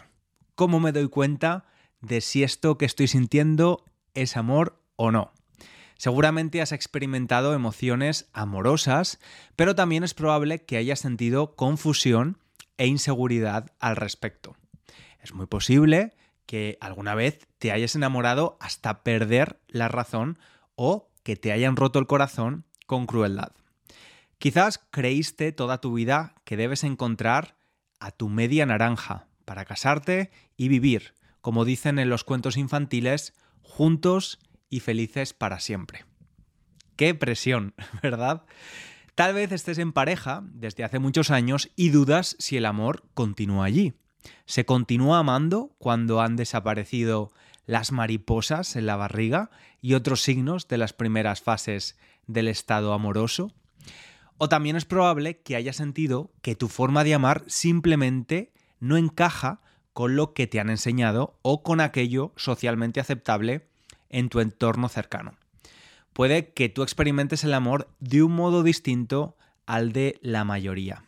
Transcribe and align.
¿Cómo 0.55 0.79
me 0.79 0.91
doy 0.91 1.09
cuenta 1.09 1.65
de 2.01 2.21
si 2.21 2.43
esto 2.43 2.77
que 2.77 2.85
estoy 2.85 3.07
sintiendo 3.07 3.85
es 4.13 4.37
amor 4.37 4.81
o 4.95 5.11
no? 5.11 5.33
Seguramente 5.97 6.61
has 6.61 6.71
experimentado 6.71 7.53
emociones 7.53 8.29
amorosas, 8.33 9.19
pero 9.55 9.75
también 9.75 10.03
es 10.03 10.13
probable 10.13 10.65
que 10.65 10.77
hayas 10.77 10.99
sentido 10.99 11.55
confusión 11.55 12.39
e 12.77 12.87
inseguridad 12.87 13.71
al 13.79 13.95
respecto. 13.95 14.55
Es 15.19 15.33
muy 15.33 15.45
posible 15.45 16.15
que 16.47 16.77
alguna 16.81 17.13
vez 17.13 17.47
te 17.59 17.71
hayas 17.71 17.95
enamorado 17.95 18.57
hasta 18.59 19.03
perder 19.03 19.59
la 19.67 19.89
razón 19.89 20.39
o 20.75 21.11
que 21.23 21.35
te 21.35 21.51
hayan 21.51 21.75
roto 21.75 21.99
el 21.99 22.07
corazón 22.07 22.65
con 22.87 23.05
crueldad. 23.05 23.51
Quizás 24.41 24.79
creíste 24.89 25.51
toda 25.51 25.81
tu 25.81 25.93
vida 25.93 26.33
que 26.45 26.57
debes 26.57 26.83
encontrar 26.83 27.57
a 27.99 28.09
tu 28.09 28.27
media 28.27 28.65
naranja 28.65 29.27
para 29.45 29.65
casarte 29.65 30.31
y 30.57 30.67
vivir, 30.67 31.13
como 31.41 31.63
dicen 31.63 31.99
en 31.99 32.09
los 32.09 32.23
cuentos 32.23 32.57
infantiles, 32.57 33.35
juntos 33.61 34.39
y 34.67 34.79
felices 34.79 35.35
para 35.35 35.59
siempre. 35.59 36.05
Qué 36.95 37.13
presión, 37.13 37.75
¿verdad? 38.01 38.41
Tal 39.13 39.35
vez 39.35 39.51
estés 39.51 39.77
en 39.77 39.93
pareja 39.93 40.41
desde 40.43 40.85
hace 40.85 40.97
muchos 40.97 41.29
años 41.29 41.69
y 41.75 41.89
dudas 41.89 42.35
si 42.39 42.57
el 42.57 42.65
amor 42.65 43.03
continúa 43.13 43.65
allí. 43.65 43.93
¿Se 44.47 44.65
continúa 44.65 45.19
amando 45.19 45.75
cuando 45.77 46.19
han 46.19 46.35
desaparecido 46.35 47.31
las 47.67 47.91
mariposas 47.91 48.75
en 48.75 48.87
la 48.87 48.95
barriga 48.95 49.51
y 49.81 49.93
otros 49.93 50.23
signos 50.23 50.67
de 50.67 50.79
las 50.79 50.93
primeras 50.93 51.43
fases 51.43 51.95
del 52.25 52.47
estado 52.47 52.93
amoroso? 52.93 53.53
O 54.43 54.49
también 54.49 54.75
es 54.75 54.85
probable 54.85 55.37
que 55.41 55.55
hayas 55.55 55.75
sentido 55.75 56.31
que 56.41 56.55
tu 56.55 56.67
forma 56.67 57.03
de 57.03 57.13
amar 57.13 57.43
simplemente 57.45 58.51
no 58.79 58.97
encaja 58.97 59.61
con 59.93 60.15
lo 60.15 60.33
que 60.33 60.47
te 60.47 60.59
han 60.59 60.71
enseñado 60.71 61.37
o 61.43 61.61
con 61.61 61.79
aquello 61.79 62.33
socialmente 62.37 62.99
aceptable 62.99 63.67
en 64.09 64.29
tu 64.29 64.39
entorno 64.39 64.89
cercano. 64.89 65.35
Puede 66.11 66.53
que 66.53 66.69
tú 66.69 66.81
experimentes 66.81 67.43
el 67.43 67.53
amor 67.53 67.93
de 67.99 68.23
un 68.23 68.31
modo 68.31 68.63
distinto 68.63 69.37
al 69.67 69.91
de 69.91 70.17
la 70.23 70.43
mayoría. 70.43 71.03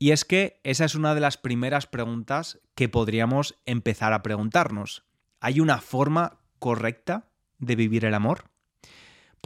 Y 0.00 0.10
es 0.10 0.24
que 0.24 0.58
esa 0.64 0.86
es 0.86 0.96
una 0.96 1.14
de 1.14 1.20
las 1.20 1.36
primeras 1.36 1.86
preguntas 1.86 2.58
que 2.74 2.88
podríamos 2.88 3.54
empezar 3.64 4.12
a 4.12 4.24
preguntarnos. 4.24 5.04
¿Hay 5.38 5.60
una 5.60 5.80
forma 5.80 6.40
correcta 6.58 7.28
de 7.58 7.76
vivir 7.76 8.04
el 8.04 8.14
amor? 8.14 8.50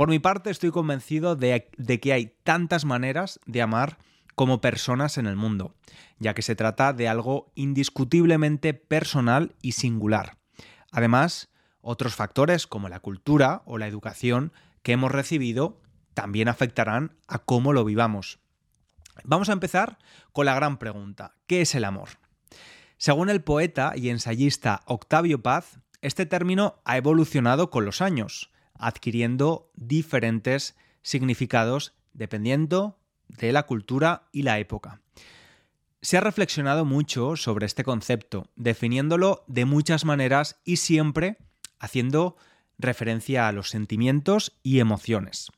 Por 0.00 0.08
mi 0.08 0.18
parte, 0.18 0.48
estoy 0.48 0.70
convencido 0.70 1.36
de, 1.36 1.68
que 2.00 2.12
hay 2.14 2.34
tantas 2.42 2.86
maneras 2.86 3.38
de 3.44 3.60
amar 3.60 3.98
como 4.34 4.62
personas 4.62 5.18
en 5.18 5.26
el 5.26 5.36
mundo, 5.36 5.74
ya 6.18 6.32
que 6.32 6.40
se 6.40 6.56
trata 6.56 6.94
de 6.94 7.06
algo 7.06 7.52
indiscutiblemente 7.54 8.72
personal 8.72 9.54
y 9.60 9.72
singular. 9.72 10.38
Además, 10.90 11.50
otros 11.82 12.14
factores 12.14 12.66
como 12.66 12.88
la 12.88 13.00
cultura 13.00 13.60
o 13.66 13.76
la 13.76 13.88
educación 13.88 14.54
que 14.82 14.92
hemos 14.92 15.12
recibido 15.12 15.82
también 16.14 16.48
afectarán 16.48 17.14
a 17.28 17.38
cómo 17.38 17.74
lo 17.74 17.84
vivamos. 17.84 18.38
Vamos 19.24 19.50
a 19.50 19.52
empezar 19.52 19.98
con 20.32 20.46
la 20.46 20.54
gran 20.54 20.78
pregunta, 20.78 21.34
¿qué 21.46 21.60
es 21.60 21.74
el 21.74 21.84
amor? 21.84 22.08
Según 22.96 23.28
el 23.28 23.42
poeta 23.42 23.92
y 23.94 24.08
ensayista 24.08 24.80
Octavio 24.86 25.42
Paz, 25.42 25.78
este 26.00 26.24
término 26.24 26.80
ha 26.86 26.96
evolucionado 26.96 27.68
con 27.68 27.84
los 27.84 28.00
años 28.00 28.50
adquiriendo 28.80 29.70
diferentes 29.76 30.76
significados 31.02 31.94
dependiendo 32.12 32.98
de 33.28 33.52
la 33.52 33.64
cultura 33.64 34.28
y 34.32 34.42
la 34.42 34.58
época. 34.58 35.00
Se 36.02 36.16
ha 36.16 36.20
reflexionado 36.20 36.84
mucho 36.84 37.36
sobre 37.36 37.66
este 37.66 37.84
concepto, 37.84 38.48
definiéndolo 38.56 39.44
de 39.46 39.66
muchas 39.66 40.04
maneras 40.04 40.60
y 40.64 40.76
siempre 40.76 41.36
haciendo 41.78 42.36
referencia 42.78 43.46
a 43.46 43.52
los 43.52 43.68
sentimientos 43.68 44.58
y 44.62 44.80
emociones. 44.80 45.52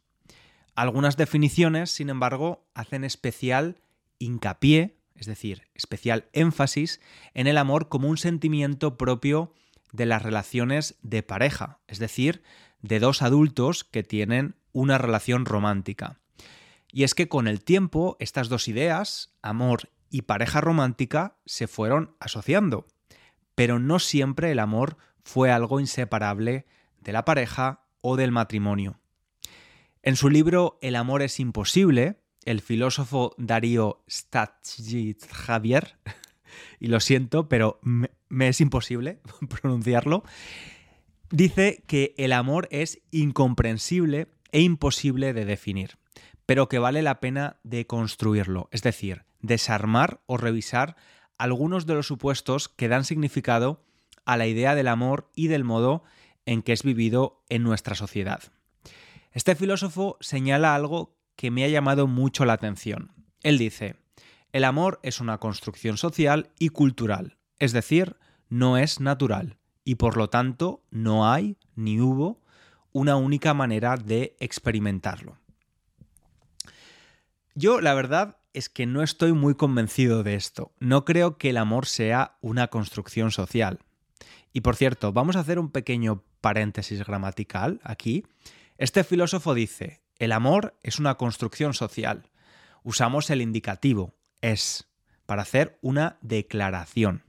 Algunas 0.75 1.17
definiciones, 1.17 1.91
sin 1.91 2.11
embargo, 2.11 2.67
hacen 2.75 3.05
especial 3.05 3.81
hincapié, 4.19 4.97
es 5.15 5.27
decir, 5.27 5.63
especial 5.75 6.29
énfasis 6.33 7.01
en 7.35 7.47
el 7.47 7.59
amor 7.59 7.89
como 7.89 8.09
un 8.09 8.19
sentimiento 8.19 8.97
propio 8.99 9.53
de 9.93 10.07
las 10.07 10.23
relaciones 10.23 10.97
de 11.03 11.23
pareja, 11.23 11.79
es 11.87 11.99
decir, 11.99 12.43
de 12.83 12.99
dos 13.01 13.23
adultos 13.23 13.85
que 13.85 14.03
tienen 14.03 14.57
una 14.73 14.99
relación 14.99 15.47
romántica. 15.47 16.21
Y 16.91 17.05
es 17.05 17.15
que 17.15 17.29
con 17.29 17.49
el 17.49 17.63
tiempo 17.63 18.17
estas 18.21 18.49
dos 18.49 18.69
ideas, 18.69 19.35
amor 19.41 19.91
y 20.11 20.23
pareja 20.23 20.61
romántica, 20.61 21.39
se 21.47 21.67
fueron 21.67 22.15
asociando. 22.21 22.87
Pero 23.55 23.79
no 23.79 23.99
siempre 23.99 24.51
el 24.51 24.59
amor 24.59 24.99
fue 25.25 25.51
algo 25.51 25.81
inseparable 25.81 26.67
de 27.01 27.13
la 27.13 27.25
pareja 27.25 27.87
o 28.03 28.17
del 28.17 28.33
matrimonio. 28.33 29.01
En 30.03 30.17
su 30.17 30.29
libro 30.29 30.79
El 30.83 30.97
amor 30.97 31.23
es 31.23 31.39
imposible, 31.41 32.19
el 32.45 32.61
filósofo 32.61 33.35
Darío 33.39 34.05
Javier, 35.31 35.97
y 36.81 36.89
lo 36.89 37.01
siento, 37.01 37.49
pero 37.49 37.81
me 37.83 38.49
es 38.49 38.61
imposible 38.61 39.21
pronunciarlo, 39.49 40.25
dice 41.33 41.83
que 41.87 42.15
el 42.19 42.33
amor 42.33 42.69
es 42.71 43.01
incomprensible 43.11 44.29
e 44.53 44.61
imposible 44.61 45.33
de 45.33 45.45
definir, 45.45 45.99
pero 46.47 46.69
que 46.69 46.79
vale 46.79 47.03
la 47.03 47.19
pena 47.21 47.57
de 47.65 47.87
construirlo, 47.87 48.69
es 48.71 48.83
decir, 48.83 49.25
desarmar 49.41 50.21
o 50.27 50.37
revisar 50.37 50.95
algunos 51.39 51.87
de 51.87 51.95
los 51.95 52.07
supuestos 52.07 52.69
que 52.69 52.89
dan 52.89 53.05
significado 53.05 53.83
a 54.25 54.37
la 54.37 54.47
idea 54.47 54.75
del 54.75 54.89
amor 54.89 55.31
y 55.35 55.49
del 55.49 55.65
modo 55.65 56.05
en 56.45 56.63
que 56.63 56.73
es 56.73 56.83
vivido 56.83 57.43
en 57.49 57.63
nuestra 57.63 57.95
sociedad. 57.95 58.43
Este 59.33 59.57
filósofo 59.57 60.19
señala 60.21 60.75
algo 60.75 61.17
que 61.35 61.51
me 61.51 61.65
ha 61.65 61.69
llamado 61.69 62.07
mucho 62.07 62.45
la 62.45 62.53
atención. 62.53 63.13
Él 63.43 63.57
dice, 63.57 63.97
el 64.53 64.65
amor 64.65 65.01
es 65.03 65.19
una 65.21 65.39
construcción 65.39 65.97
social 65.97 66.51
y 66.59 66.69
cultural, 66.69 67.39
es 67.59 67.73
decir, 67.73 68.17
no 68.51 68.77
es 68.77 69.01
natural 69.01 69.57
y 69.85 69.97
por 69.97 70.17
lo 70.17 70.29
tanto 70.29 70.83
no 70.91 71.31
hay 71.31 71.57
ni 71.75 72.01
hubo 72.01 72.41
una 72.93 73.17
única 73.17 73.55
manera 73.55 73.97
de 73.97 74.37
experimentarlo. 74.39 75.39
Yo 77.55 77.81
la 77.81 77.95
verdad 77.95 78.39
es 78.55 78.69
que 78.69 78.87
no 78.87 79.03
estoy 79.03 79.33
muy 79.33 79.55
convencido 79.55 80.23
de 80.23 80.35
esto. 80.35 80.73
No 80.79 81.05
creo 81.05 81.39
que 81.39 81.51
el 81.51 81.57
amor 81.57 81.87
sea 81.87 82.37
una 82.41 82.69
construcción 82.69 83.31
social. 83.31 83.81
Y 84.53 84.61
por 84.61 84.77
cierto, 84.77 85.13
vamos 85.13 85.37
a 85.37 85.41
hacer 85.41 85.59
un 85.59 85.71
pequeño 85.71 86.25
paréntesis 86.41 87.05
gramatical 87.05 87.81
aquí. 87.83 88.27
Este 88.77 89.05
filósofo 89.05 89.55
dice, 89.55 90.03
el 90.19 90.33
amor 90.33 90.77
es 90.83 90.99
una 90.99 91.15
construcción 91.17 91.73
social. 91.75 92.31
Usamos 92.83 93.31
el 93.31 93.41
indicativo, 93.41 94.15
es, 94.41 94.89
para 95.25 95.43
hacer 95.43 95.79
una 95.81 96.19
declaración. 96.21 97.25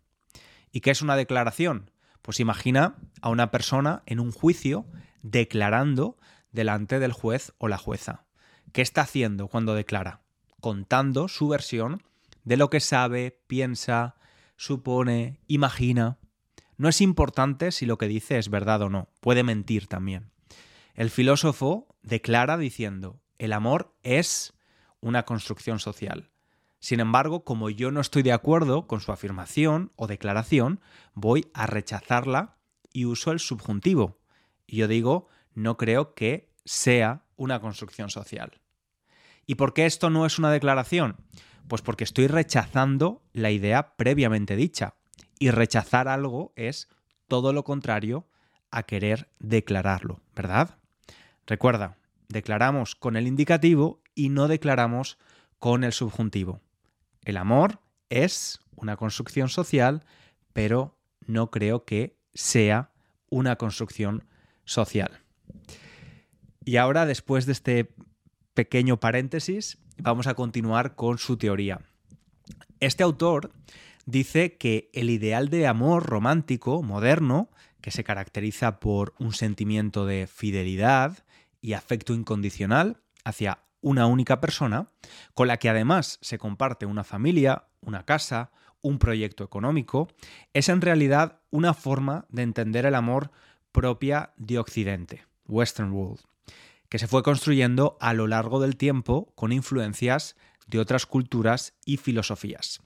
¿Y 0.71 0.81
qué 0.81 0.91
es 0.91 1.01
una 1.01 1.15
declaración? 1.15 1.91
Pues 2.24 2.40
imagina 2.40 2.96
a 3.22 3.30
una 3.30 3.52
persona 3.52 4.02
en 4.06 4.20
un 4.20 4.31
juicio 4.31 4.86
declarando 5.22 6.18
delante 6.52 7.00
del 7.00 7.12
juez 7.12 7.54
o 7.58 7.68
la 7.68 7.78
jueza. 7.78 8.25
¿Qué 8.72 8.81
está 8.81 9.02
haciendo 9.02 9.50
cuando 9.50 9.75
declara? 9.75 10.22
Contando 10.62 11.28
su 11.28 11.50
versión 11.50 12.02
de 12.46 12.58
lo 12.58 12.70
que 12.70 12.80
sabe, 12.80 13.42
piensa, 13.48 14.16
supone, 14.56 15.42
imagina. 15.48 16.18
No 16.78 16.88
es 16.88 17.02
importante 17.02 17.72
si 17.72 17.86
lo 17.86 17.98
que 17.98 18.08
dice 18.08 18.38
es 18.38 18.50
verdad 18.50 18.81
o 18.81 18.90
no, 18.90 19.10
puede 19.20 19.44
mentir 19.44 19.88
también. 19.88 20.31
El 20.96 21.10
filósofo 21.10 21.94
declara 22.04 22.58
diciendo, 22.58 23.20
el 23.38 23.52
amor 23.52 23.96
es 24.02 24.54
una 25.02 25.24
construcción 25.24 25.80
social. 25.80 26.31
Sin 26.83 27.00
embargo, 27.00 27.45
como 27.45 27.69
yo 27.69 27.91
no 27.91 28.01
estoy 28.01 28.24
de 28.24 28.33
acuerdo 28.33 28.88
con 28.88 29.00
su 29.00 29.13
afirmación 29.13 29.94
o 29.95 30.06
declaración, 30.06 30.81
voy 31.13 31.50
a 31.53 31.65
rechazarla 31.65 32.57
y 32.91 33.06
uso 33.06 33.31
el 33.31 33.39
subjuntivo. 33.39 34.19
Y 34.68 34.75
yo 34.75 34.89
digo, 34.89 35.30
no 35.53 35.77
creo 35.77 36.13
que 36.13 36.51
sea 36.65 37.24
una 37.38 37.62
construcción 37.62 38.09
social. 38.09 38.59
¿Y 39.45 39.56
por 39.56 39.74
qué 39.74 39.85
esto 39.85 40.09
no 40.09 40.25
es 40.25 40.38
una 40.39 40.51
declaración? 40.51 41.15
Pues 41.69 41.81
porque 41.81 42.03
estoy 42.03 42.27
rechazando 42.27 43.24
la 43.31 43.51
idea 43.51 43.95
previamente 43.95 44.57
dicha. 44.57 44.95
Y 45.39 45.51
rechazar 45.51 46.09
algo 46.09 46.51
es 46.57 46.89
todo 47.29 47.53
lo 47.53 47.63
contrario 47.63 48.27
a 48.71 48.83
querer 48.83 49.29
declararlo, 49.39 50.19
¿verdad? 50.36 50.79
Recuerda, 51.47 51.95
declaramos 52.27 52.95
con 52.95 53.15
el 53.15 53.25
indicativo 53.25 54.01
y 54.15 54.27
no 54.27 54.50
declaramos 54.50 55.18
con 55.59 55.86
el 55.86 55.94
subjuntivo. 55.94 56.59
El 57.25 57.38
amor 57.38 57.80
es 58.10 58.60
una 58.75 58.98
construcción 58.98 59.50
social, 59.50 60.06
pero 60.54 60.98
no 61.25 61.52
creo 61.52 61.86
que 61.86 62.18
sea 62.34 62.92
una 63.30 63.56
construcción 63.56 64.25
social. 64.66 65.22
Y 66.66 66.78
ahora, 66.78 67.06
después 67.06 67.46
de 67.46 67.52
este 67.54 67.94
pequeño 68.54 69.00
paréntesis, 69.00 69.78
vamos 69.98 70.28
a 70.28 70.34
continuar 70.34 70.96
con 70.96 71.18
su 71.18 71.38
teoría. 71.38 71.81
Este 72.80 73.04
autor 73.04 73.52
dice 74.06 74.58
que 74.58 74.90
el 74.94 75.10
ideal 75.10 75.50
de 75.50 75.68
amor 75.68 76.06
romántico 76.06 76.84
moderno, 76.84 77.50
que 77.81 77.92
se 77.92 78.04
caracteriza 78.04 78.80
por 78.80 79.14
un 79.20 79.34
sentimiento 79.34 80.06
de 80.06 80.28
fidelidad 80.28 81.25
y 81.62 81.74
afecto 81.74 82.14
incondicional 82.14 83.02
hacia 83.24 83.60
una 83.83 84.07
única 84.07 84.41
persona, 84.41 84.88
con 85.35 85.47
la 85.47 85.57
que 85.57 85.69
además 85.69 86.18
se 86.21 86.39
comparte 86.39 86.88
una 86.88 87.03
familia, 87.03 87.65
una 87.81 88.06
casa, 88.06 88.50
un 88.81 88.97
proyecto 88.97 89.44
económico, 89.44 90.07
es 90.53 90.69
en 90.69 90.81
realidad 90.81 91.41
una 91.51 91.74
forma 91.74 92.25
de 92.30 92.41
entender 92.41 92.85
el 92.85 92.95
amor 92.95 93.30
propia 93.71 94.31
de 94.38 94.57
Occidente, 94.57 95.25
Western 95.47 95.91
World, 95.91 96.21
que 96.89 96.97
se 96.97 97.07
fue 97.07 97.24
construyendo 97.24 97.97
a 98.00 98.13
lo 98.13 98.27
largo 98.27 98.59
del 98.62 98.77
tiempo 98.77 99.33
con 99.35 99.51
influencias 99.51 100.38
de 100.65 100.79
otras 100.79 101.06
culturas 101.06 101.74
y 101.86 101.97
filosofías. 101.97 102.81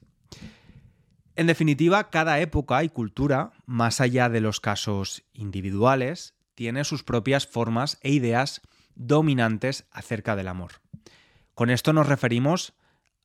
En 1.35 1.45
definitiva, 1.45 2.09
cada 2.09 2.39
época 2.39 2.83
y 2.83 2.89
cultura, 2.89 3.51
más 3.67 4.01
allá 4.01 4.29
de 4.29 4.41
los 4.41 4.59
casos 4.59 5.23
individuales, 5.33 6.33
tiene 6.55 6.83
sus 6.83 7.03
propias 7.03 7.45
formas 7.45 8.00
e 8.01 8.09
ideas 8.09 8.61
dominantes 8.95 9.85
acerca 9.91 10.35
del 10.35 10.47
amor. 10.47 10.81
Con 11.57 11.71
esto 11.71 11.92
nos 11.92 12.06
referimos 12.06 12.75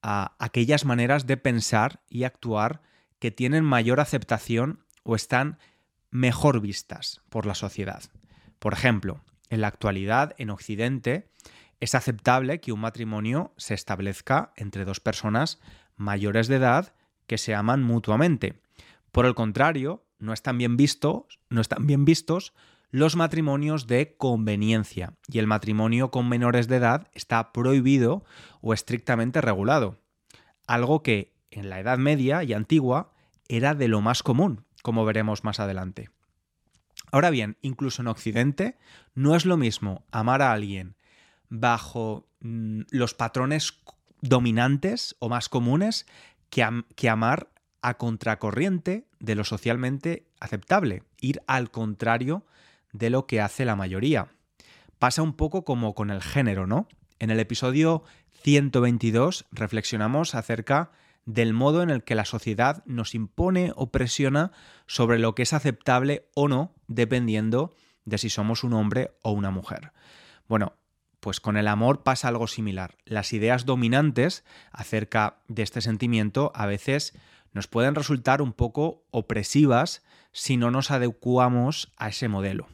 a 0.01 0.37
aquellas 0.39 0.87
maneras 0.87 1.27
de 1.27 1.37
pensar 1.37 2.01
y 2.09 2.25
actuar 2.25 2.81
que 3.19 3.31
tienen 3.31 3.63
mayor 3.63 4.01
aceptación 4.01 4.87
o 5.03 5.17
están 5.17 5.59
mejor 6.11 6.63
vistas 6.63 7.21
por 7.29 7.45
la 7.45 7.55
sociedad. 7.55 8.03
Por 8.59 8.73
ejemplo, 8.73 9.23
en 9.51 9.61
la 9.61 9.67
actualidad, 9.67 10.35
en 10.39 10.49
Occidente, 10.49 11.29
es 11.79 11.95
aceptable 11.95 12.59
que 12.63 12.73
un 12.73 12.81
matrimonio 12.81 13.53
se 13.59 13.75
establezca 13.75 14.55
entre 14.57 14.87
dos 14.87 14.99
personas 14.99 15.61
mayores 15.97 16.49
de 16.49 16.57
edad 16.57 16.95
que 17.27 17.37
se 17.37 17.55
aman 17.55 17.83
mutuamente. 17.83 18.63
Por 19.11 19.27
el 19.27 19.35
contrario, 19.35 20.07
no 20.19 20.33
están 20.33 20.57
bien 20.57 20.79
vistos, 20.79 22.55
los 22.93 23.17
matrimonios 23.17 23.87
de 23.87 24.17
conveniencia 24.17 25.15
y 25.27 25.39
el 25.39 25.47
matrimonio 25.47 26.11
con 26.11 26.29
menores 26.29 26.69
de 26.69 26.77
edad 26.77 27.09
está 27.15 27.53
prohibido 27.53 28.25
o 28.61 28.75
estrictamente 28.75 29.41
regulado. 29.41 29.99
Algo 30.67 31.03
que 31.03 31.35
en 31.51 31.71
la 31.71 31.81
Edad 31.81 31.99
Media 31.99 32.45
y 32.45 32.53
antigua 32.53 33.13
era 33.49 33.75
de 33.75 33.89
lo 33.89 34.03
más 34.03 34.23
común, 34.23 34.65
como 34.83 35.05
veremos 35.05 35.43
más 35.43 35.59
adelante. 35.59 36.11
Ahora 37.11 37.31
bien, 37.31 37.57
incluso 37.63 38.03
en 38.03 38.09
Occidente 38.09 38.79
no 39.15 39.35
es 39.37 39.47
lo 39.47 39.57
mismo 39.57 40.05
amar 40.13 40.43
a 40.43 40.53
alguien 40.53 40.97
bajo 41.49 42.29
mm, 42.41 42.83
los 42.91 43.15
patrones 43.15 43.83
dominantes 44.21 45.17
o 45.19 45.31
más 45.31 45.49
comunes 45.49 46.07
que, 46.51 47.09
amar 47.09 47.49
a 47.81 47.95
contracorriente 47.95 49.07
de 49.19 49.35
lo 49.35 49.45
socialmente 49.45 50.27
aceptable, 50.41 51.05
ir 51.21 51.43
al 51.47 51.71
contrario 51.71 52.45
lo 52.93 53.27
que 53.27 53.41
hace 53.41 53.65
la 53.65 53.77
mayoría. 53.77 54.29
Pasa 54.99 55.23
un 55.23 55.35
poco 55.35 55.65
como 55.65 55.95
con 55.95 56.11
el 56.11 56.23
género, 56.23 56.67
¿no? 56.67 56.89
En 57.19 57.31
el 57.31 57.41
episodio 57.41 58.05
122 58.43 59.47
reflexionamos 59.51 60.35
acerca 60.35 60.91
del 61.25 61.53
modo 61.53 61.83
en 61.83 61.91
el 61.91 62.03
que 62.03 62.15
la 62.15 62.25
sociedad 62.25 62.83
nos 62.85 63.15
impone 63.15 63.73
o 63.77 63.91
presiona 63.91 64.53
sobre 64.87 65.19
lo 65.19 65.35
que 65.35 65.43
es 65.43 65.53
aceptable 65.53 66.29
o 66.35 66.49
no, 66.49 66.75
dependiendo 66.89 67.75
de 68.05 68.19
si 68.19 68.31
somos 68.31 68.65
un 68.65 68.73
hombre 68.73 69.13
o 69.23 69.31
una 69.31 69.51
mujer. 69.51 69.93
Bueno, 70.49 70.75
pues 71.21 71.39
con 71.39 71.57
el 71.57 71.69
amor 71.69 72.03
pasa 72.03 72.27
algo 72.27 72.49
similar. 72.49 72.97
Las 73.05 73.33
ideas 73.33 73.65
dominantes 73.65 74.45
acerca 74.73 75.39
de 75.47 75.63
este 75.63 75.81
sentimiento 75.81 76.51
a 76.55 76.67
veces 76.67 77.17
nos 77.53 77.69
pueden 77.69 77.95
resultar 77.95 78.43
un 78.43 78.53
poco 78.53 79.05
opresivas 79.11 80.03
si 80.33 80.57
no 80.57 80.71
nos 80.71 80.91
adecuamos 80.91 81.93
a 81.97 82.09
ese 82.09 82.27
modelo. 82.27 82.67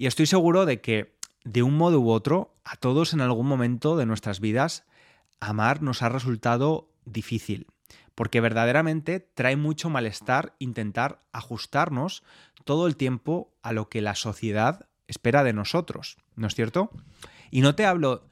Y 0.00 0.06
estoy 0.06 0.24
seguro 0.24 0.64
de 0.64 0.80
que, 0.80 1.14
de 1.44 1.62
un 1.62 1.76
modo 1.76 2.00
u 2.00 2.08
otro, 2.08 2.54
a 2.64 2.76
todos 2.76 3.12
en 3.12 3.20
algún 3.20 3.46
momento 3.46 3.98
de 3.98 4.06
nuestras 4.06 4.40
vidas, 4.40 4.86
amar 5.40 5.82
nos 5.82 6.00
ha 6.00 6.08
resultado 6.08 6.88
difícil, 7.04 7.66
porque 8.14 8.40
verdaderamente 8.40 9.20
trae 9.20 9.56
mucho 9.56 9.90
malestar 9.90 10.54
intentar 10.58 11.20
ajustarnos 11.32 12.22
todo 12.64 12.86
el 12.86 12.96
tiempo 12.96 13.52
a 13.60 13.74
lo 13.74 13.90
que 13.90 14.00
la 14.00 14.14
sociedad 14.14 14.88
espera 15.06 15.44
de 15.44 15.52
nosotros, 15.52 16.16
¿no 16.34 16.46
es 16.46 16.54
cierto? 16.54 16.90
Y 17.50 17.60
no 17.60 17.74
te 17.74 17.84
hablo 17.84 18.26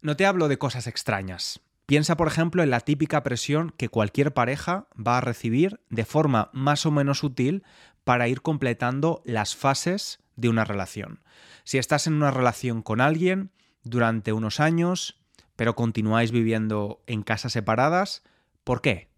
no 0.00 0.16
te 0.16 0.24
hablo 0.24 0.48
de 0.48 0.56
cosas 0.56 0.86
extrañas. 0.86 1.60
Piensa, 1.84 2.16
por 2.16 2.26
ejemplo, 2.26 2.62
en 2.62 2.70
la 2.70 2.80
típica 2.80 3.22
presión 3.22 3.74
que 3.76 3.90
cualquier 3.90 4.32
pareja 4.32 4.86
va 4.96 5.18
a 5.18 5.20
recibir 5.20 5.78
de 5.90 6.06
forma 6.06 6.48
más 6.54 6.86
o 6.86 6.90
menos 6.90 7.22
útil 7.22 7.64
para 8.02 8.28
ir 8.28 8.40
completando 8.40 9.20
las 9.26 9.54
fases 9.54 10.20
de 10.40 10.48
una 10.48 10.64
relación. 10.64 11.22
Si 11.64 11.78
estás 11.78 12.06
en 12.06 12.14
una 12.14 12.30
relación 12.30 12.82
con 12.82 13.00
alguien 13.00 13.52
durante 13.82 14.32
unos 14.32 14.60
años, 14.60 15.20
pero 15.56 15.76
continuáis 15.76 16.32
viviendo 16.32 17.02
en 17.06 17.22
casas 17.22 17.52
separadas, 17.52 18.22
¿por 18.64 18.80
qué? 18.80 19.10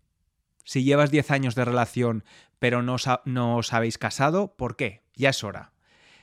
Si 0.64 0.84
llevas 0.84 1.10
10 1.10 1.30
años 1.30 1.54
de 1.54 1.64
relación 1.64 2.24
pero 2.62 2.80
no 2.80 3.56
os 3.56 3.72
habéis 3.72 3.98
casado, 3.98 4.54
¿por 4.54 4.76
qué? 4.76 5.02
Ya 5.16 5.30
es 5.30 5.42
hora. 5.42 5.72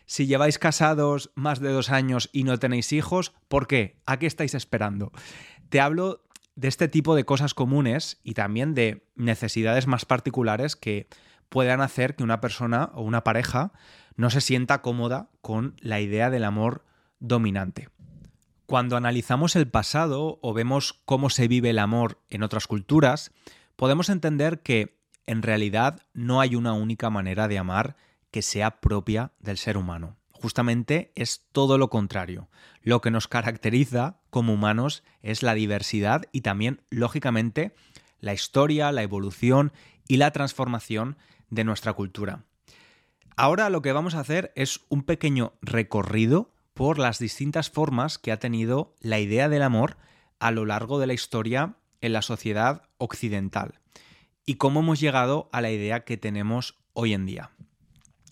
Si 0.06 0.25
lleváis 0.25 0.58
casados 0.58 1.32
más 1.36 1.60
de 1.60 1.70
dos 1.70 1.89
años 1.89 2.29
y 2.32 2.46
no 2.46 2.58
tenéis 2.58 2.94
hijos, 2.94 3.34
¿por 3.50 3.68
qué? 3.68 4.00
¿A 4.06 4.20
qué 4.20 4.25
estáis 4.25 4.56
esperando? 4.56 5.12
Te 5.68 5.82
hablo 5.82 6.24
de 6.56 6.70
este 6.70 6.88
tipo 6.88 7.13
de 7.13 7.25
cosas 7.25 7.53
comunes 7.53 8.22
y 8.24 8.36
también 8.36 8.74
de 8.74 9.06
necesidades 9.15 9.86
más 9.86 10.06
particulares 10.06 10.77
que 10.77 11.10
puedan 11.50 11.82
hacer 11.82 12.15
que 12.15 12.24
una 12.24 12.39
persona 12.39 12.89
o 12.94 13.01
una 13.01 13.25
pareja 13.25 13.74
no 14.19 14.29
se 14.29 14.41
sienta 14.41 14.81
cómoda 14.81 15.29
con 15.39 15.75
la 15.79 16.01
idea 16.01 16.29
del 16.29 16.43
amor 16.43 16.83
dominante. 17.21 17.88
Cuando 18.65 18.97
analizamos 18.97 19.55
el 19.55 19.69
pasado 19.69 20.39
o 20.41 20.53
vemos 20.53 20.99
cómo 21.05 21.29
se 21.29 21.47
vive 21.47 21.69
el 21.69 21.79
amor 21.79 22.19
en 22.29 22.43
otras 22.43 22.67
culturas, 22.67 23.31
podemos 23.77 24.09
entender 24.09 24.61
que 24.61 24.99
en 25.25 25.41
realidad 25.41 26.01
no 26.11 26.41
hay 26.41 26.57
una 26.57 26.73
única 26.73 27.09
manera 27.09 27.47
de 27.47 27.59
amar 27.59 27.95
que 28.29 28.41
sea 28.41 28.81
propia 28.81 29.31
del 29.39 29.57
ser 29.57 29.77
humano. 29.77 30.17
Justamente 30.31 31.13
es 31.15 31.45
todo 31.53 31.77
lo 31.77 31.89
contrario. 31.89 32.49
Lo 32.81 32.99
que 32.99 33.11
nos 33.11 33.29
caracteriza 33.29 34.19
como 34.31 34.53
humanos 34.53 35.01
es 35.21 35.43
la 35.43 35.53
diversidad 35.53 36.25
y 36.33 36.41
también, 36.41 36.81
lógicamente, 36.89 37.73
la 38.19 38.33
historia, 38.33 38.91
la 38.91 39.01
evolución 39.01 39.71
y 40.09 40.17
la 40.17 40.31
transformación 40.31 41.15
de 41.49 41.63
nuestra 41.63 41.93
cultura. 41.93 42.43
Ahora 43.41 43.69
lo 43.69 43.81
que 43.81 43.93
vamos 43.93 44.15
a 44.15 44.19
hacer 44.19 44.51
es 44.55 44.81
un 44.89 45.01
pequeño 45.01 45.53
recorrido 45.62 46.51
por 46.74 47.00
las 47.00 47.19
distintas 47.19 47.69
formas 47.69 48.17
que 48.17 48.34
ha 48.34 48.38
tenido 48.38 48.98
la 49.00 49.17
idea 49.19 49.48
del 49.48 49.62
amor 49.62 49.96
a 50.39 50.51
lo 50.51 50.65
largo 50.65 51.00
de 51.00 51.08
la 51.08 51.13
historia 51.13 51.77
en 52.01 52.12
la 52.12 52.22
sociedad 52.22 52.89
occidental 52.98 53.79
y 54.46 54.55
cómo 54.55 54.81
hemos 54.81 55.00
llegado 55.00 55.48
a 55.53 55.62
la 55.62 55.72
idea 55.72 56.03
que 56.03 56.17
tenemos 56.17 56.75
hoy 56.91 57.13
en 57.13 57.25
día. 57.25 57.51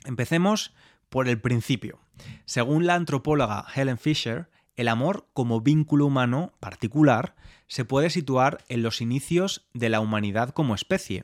Empecemos 0.03 0.73
por 1.07 1.29
el 1.29 1.39
principio. 1.39 2.01
Según 2.43 2.85
la 2.85 2.95
antropóloga 2.95 3.65
Helen 3.73 3.99
Fisher, 3.99 4.49
el 4.75 4.89
amor 4.89 5.29
como 5.31 5.61
vínculo 5.61 6.07
humano 6.07 6.51
particular 6.59 7.33
se 7.67 7.85
puede 7.85 8.09
situar 8.09 8.57
en 8.67 8.83
los 8.83 8.99
inicios 8.99 9.69
de 9.73 9.87
la 9.87 10.01
humanidad 10.01 10.49
como 10.49 10.75
especie. 10.75 11.23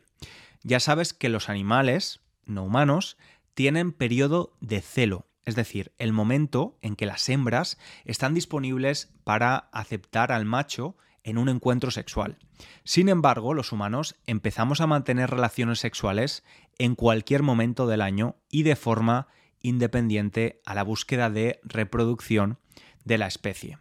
Ya 0.61 0.79
sabes 0.79 1.13
que 1.13 1.27
los 1.27 1.49
animales, 1.49 2.21
no 2.45 2.63
humanos, 2.63 3.17
tienen 3.53 3.91
periodo 3.91 4.55
de 4.59 4.81
celo, 4.81 5.27
es 5.45 5.55
decir, 5.55 5.93
el 5.97 6.13
momento 6.13 6.77
en 6.81 6.95
que 6.95 7.05
las 7.05 7.27
hembras 7.29 7.77
están 8.05 8.33
disponibles 8.33 9.13
para 9.23 9.69
aceptar 9.71 10.31
al 10.31 10.45
macho 10.45 10.95
en 11.23 11.37
un 11.37 11.49
encuentro 11.49 11.91
sexual. 11.91 12.37
Sin 12.83 13.09
embargo, 13.09 13.53
los 13.53 13.71
humanos 13.71 14.15
empezamos 14.25 14.81
a 14.81 14.87
mantener 14.87 15.29
relaciones 15.29 15.79
sexuales 15.79 16.43
en 16.77 16.95
cualquier 16.95 17.43
momento 17.43 17.87
del 17.87 18.01
año 18.01 18.35
y 18.49 18.63
de 18.63 18.75
forma 18.75 19.27
independiente 19.61 20.61
a 20.65 20.73
la 20.75 20.83
búsqueda 20.83 21.29
de 21.29 21.59
reproducción 21.63 22.59
de 23.05 23.17
la 23.17 23.27
especie. 23.27 23.77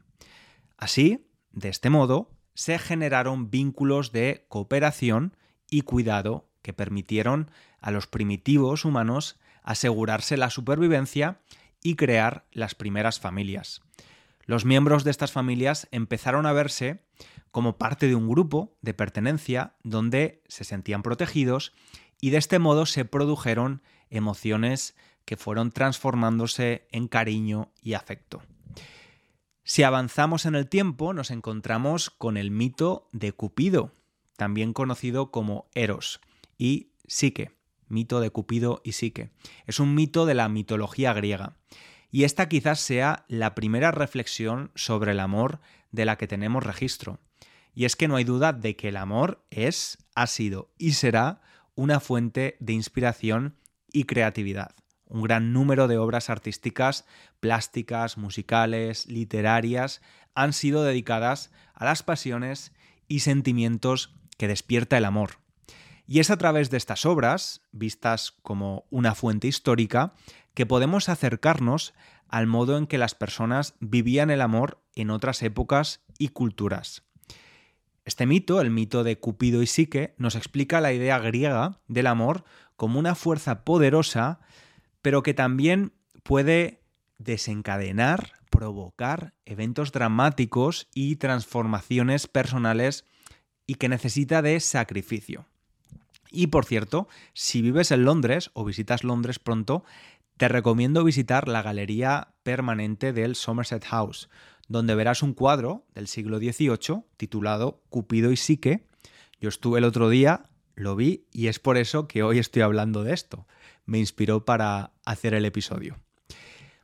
Así, 0.76 1.28
de 1.50 1.68
este 1.68 1.90
modo, 1.90 2.30
se 2.54 2.78
generaron 2.78 3.50
vínculos 3.50 4.12
de 4.12 4.46
cooperación 4.48 5.36
y 5.70 5.82
cuidado 5.82 6.48
que 6.60 6.72
permitieron 6.72 7.50
a 7.80 7.90
los 7.90 8.06
primitivos 8.06 8.84
humanos 8.84 9.40
asegurarse 9.62 10.36
la 10.36 10.50
supervivencia 10.50 11.40
y 11.82 11.96
crear 11.96 12.46
las 12.52 12.74
primeras 12.74 13.20
familias. 13.20 13.82
Los 14.44 14.64
miembros 14.64 15.04
de 15.04 15.10
estas 15.10 15.32
familias 15.32 15.88
empezaron 15.90 16.46
a 16.46 16.52
verse 16.52 17.04
como 17.50 17.76
parte 17.78 18.08
de 18.08 18.14
un 18.14 18.28
grupo 18.28 18.76
de 18.80 18.94
pertenencia 18.94 19.74
donde 19.82 20.42
se 20.48 20.64
sentían 20.64 21.02
protegidos 21.02 21.72
y 22.20 22.30
de 22.30 22.38
este 22.38 22.58
modo 22.58 22.86
se 22.86 23.04
produjeron 23.04 23.82
emociones 24.10 24.96
que 25.24 25.36
fueron 25.36 25.70
transformándose 25.70 26.88
en 26.90 27.08
cariño 27.08 27.72
y 27.80 27.94
afecto. 27.94 28.42
Si 29.64 29.84
avanzamos 29.84 30.44
en 30.44 30.56
el 30.56 30.68
tiempo, 30.68 31.12
nos 31.12 31.30
encontramos 31.30 32.10
con 32.10 32.36
el 32.36 32.50
mito 32.50 33.08
de 33.12 33.32
Cupido, 33.32 33.92
también 34.36 34.72
conocido 34.72 35.30
como 35.30 35.68
Eros, 35.74 36.20
y 36.58 36.92
Psique, 37.06 37.52
mito 37.92 38.20
de 38.20 38.30
Cupido 38.30 38.80
y 38.84 38.92
Psique. 38.92 39.30
Es 39.66 39.78
un 39.78 39.94
mito 39.94 40.26
de 40.26 40.34
la 40.34 40.48
mitología 40.48 41.12
griega. 41.12 41.56
Y 42.10 42.24
esta 42.24 42.48
quizás 42.48 42.80
sea 42.80 43.24
la 43.28 43.54
primera 43.54 43.90
reflexión 43.90 44.72
sobre 44.74 45.12
el 45.12 45.20
amor 45.20 45.60
de 45.92 46.04
la 46.04 46.16
que 46.16 46.26
tenemos 46.26 46.64
registro. 46.64 47.20
Y 47.74 47.84
es 47.84 47.96
que 47.96 48.08
no 48.08 48.16
hay 48.16 48.24
duda 48.24 48.52
de 48.52 48.76
que 48.76 48.88
el 48.88 48.96
amor 48.96 49.44
es, 49.50 49.98
ha 50.14 50.26
sido 50.26 50.72
y 50.76 50.92
será 50.92 51.40
una 51.74 52.00
fuente 52.00 52.56
de 52.60 52.74
inspiración 52.74 53.56
y 53.92 54.04
creatividad. 54.04 54.74
Un 55.06 55.22
gran 55.22 55.52
número 55.52 55.88
de 55.88 55.98
obras 55.98 56.30
artísticas, 56.30 57.06
plásticas, 57.40 58.18
musicales, 58.18 59.06
literarias, 59.06 60.02
han 60.34 60.52
sido 60.52 60.84
dedicadas 60.84 61.50
a 61.74 61.84
las 61.84 62.02
pasiones 62.02 62.72
y 63.08 63.20
sentimientos 63.20 64.14
que 64.38 64.48
despierta 64.48 64.96
el 64.96 65.04
amor. 65.04 65.41
Y 66.12 66.20
es 66.20 66.30
a 66.30 66.36
través 66.36 66.68
de 66.68 66.76
estas 66.76 67.06
obras, 67.06 67.62
vistas 67.72 68.34
como 68.42 68.84
una 68.90 69.14
fuente 69.14 69.48
histórica, 69.48 70.12
que 70.52 70.66
podemos 70.66 71.08
acercarnos 71.08 71.94
al 72.28 72.46
modo 72.46 72.76
en 72.76 72.86
que 72.86 72.98
las 72.98 73.14
personas 73.14 73.76
vivían 73.80 74.28
el 74.28 74.42
amor 74.42 74.84
en 74.94 75.08
otras 75.08 75.42
épocas 75.42 76.02
y 76.18 76.28
culturas. 76.28 77.04
Este 78.04 78.26
mito, 78.26 78.60
el 78.60 78.68
mito 78.68 79.04
de 79.04 79.18
Cupido 79.18 79.62
y 79.62 79.66
Psique, 79.66 80.14
nos 80.18 80.34
explica 80.34 80.82
la 80.82 80.92
idea 80.92 81.18
griega 81.18 81.80
del 81.88 82.06
amor 82.06 82.44
como 82.76 82.98
una 82.98 83.14
fuerza 83.14 83.64
poderosa, 83.64 84.40
pero 85.00 85.22
que 85.22 85.32
también 85.32 85.94
puede 86.24 86.82
desencadenar, 87.16 88.32
provocar 88.50 89.32
eventos 89.46 89.92
dramáticos 89.92 90.88
y 90.92 91.16
transformaciones 91.16 92.26
personales 92.26 93.06
y 93.66 93.76
que 93.76 93.88
necesita 93.88 94.42
de 94.42 94.60
sacrificio. 94.60 95.46
Y 96.32 96.48
por 96.48 96.64
cierto, 96.64 97.08
si 97.34 97.60
vives 97.60 97.90
en 97.90 98.04
Londres 98.04 98.50
o 98.54 98.64
visitas 98.64 99.04
Londres 99.04 99.38
pronto, 99.38 99.84
te 100.38 100.48
recomiendo 100.48 101.04
visitar 101.04 101.46
la 101.46 101.62
galería 101.62 102.28
permanente 102.42 103.12
del 103.12 103.36
Somerset 103.36 103.84
House, 103.84 104.30
donde 104.66 104.94
verás 104.94 105.22
un 105.22 105.34
cuadro 105.34 105.84
del 105.94 106.08
siglo 106.08 106.38
XVIII 106.38 107.04
titulado 107.16 107.82
Cupido 107.90 108.32
y 108.32 108.36
Psique. 108.36 108.86
Yo 109.40 109.50
estuve 109.50 109.78
el 109.78 109.84
otro 109.84 110.08
día, 110.08 110.48
lo 110.74 110.96
vi 110.96 111.26
y 111.32 111.48
es 111.48 111.58
por 111.58 111.76
eso 111.76 112.08
que 112.08 112.22
hoy 112.22 112.38
estoy 112.38 112.62
hablando 112.62 113.04
de 113.04 113.12
esto. 113.12 113.46
Me 113.84 113.98
inspiró 113.98 114.44
para 114.44 114.92
hacer 115.04 115.34
el 115.34 115.44
episodio. 115.44 115.98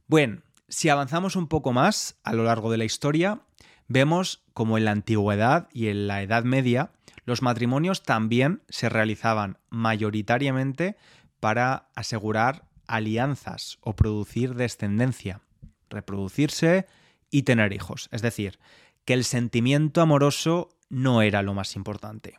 Bueno, 0.07 0.43
si 0.69 0.91
avanzamos 0.91 1.37
un 1.37 1.49
poco 1.49 1.73
más 1.73 2.19
a 2.23 2.35
lo 2.35 2.45
largo 2.45 2.71
de 2.71 2.77
la 2.77 2.85
historia, 2.85 3.41
vemos 3.87 4.45
como 4.53 4.77
en 4.77 4.85
la 4.85 4.91
antigüedad 4.91 5.69
y 5.73 5.89
en 5.89 6.07
la 6.07 6.23
Edad 6.23 6.45
Media 6.45 6.93
los 7.29 7.43
matrimonios 7.43 8.05
también 8.05 8.63
se 8.71 8.89
realizaban 8.89 9.59
mayoritariamente 9.69 10.97
para 11.41 11.91
asegurar 11.95 12.65
alianzas 12.87 13.77
o 13.83 13.95
producir 13.95 14.55
descendencia, 14.55 15.43
reproducirse 15.91 16.87
y 17.31 17.43
tener 17.43 17.75
hijos. 17.75 18.09
Es 18.13 18.23
decir, 18.23 18.59
que 19.05 19.13
el 19.13 19.25
sentimiento 19.25 20.01
amoroso 20.01 20.71
no 20.89 21.21
era 21.21 21.43
lo 21.43 21.53
más 21.53 21.77
importante. 21.77 22.39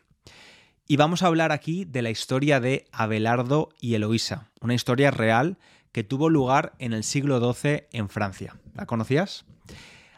Y 0.88 0.98
vamos 0.98 1.22
a 1.22 1.28
hablar 1.28 1.52
aquí 1.52 1.86
de 1.86 2.02
la 2.02 2.10
historia 2.10 2.60
de 2.60 2.88
Abelardo 2.92 3.70
y 3.80 3.94
Eloísa, 3.94 4.50
una 4.60 4.74
historia 4.74 5.12
real 5.12 5.60
que 5.92 6.04
tuvo 6.04 6.30
lugar 6.30 6.74
en 6.80 6.94
el 6.94 7.04
siglo 7.04 7.54
XII 7.54 7.84
en 7.92 8.10
Francia. 8.10 8.56
¿La 8.74 8.88
conocías? 8.88 9.46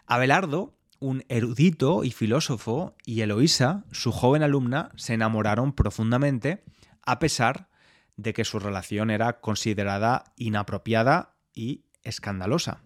Abelardo 0.05 0.73
un 1.01 1.25
erudito 1.27 2.05
y 2.05 2.11
filósofo, 2.11 2.95
y 3.05 3.21
Eloísa, 3.21 3.83
su 3.91 4.11
joven 4.11 4.43
alumna, 4.43 4.91
se 4.95 5.15
enamoraron 5.15 5.73
profundamente, 5.73 6.63
a 7.05 7.19
pesar 7.19 7.67
de 8.15 8.33
que 8.33 8.45
su 8.45 8.59
relación 8.59 9.09
era 9.09 9.41
considerada 9.41 10.23
inapropiada 10.37 11.35
y 11.53 11.85
escandalosa. 12.03 12.83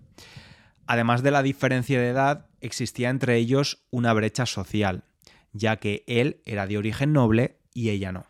Además 0.88 1.24
de 1.24 1.32
la 1.32 1.44
diferencia 1.44 2.00
de 2.00 2.10
edad, 2.10 2.48
existía 2.62 3.10
entre 3.10 3.36
ellos 3.36 3.86
una 3.92 4.14
brecha 4.14 4.46
social, 4.46 5.04
ya 5.52 5.78
que 5.78 6.04
él 6.08 6.42
era 6.46 6.68
de 6.68 6.78
origen 6.78 7.12
noble 7.12 7.60
y 7.74 7.90
ella 7.90 8.14
no. 8.14 8.28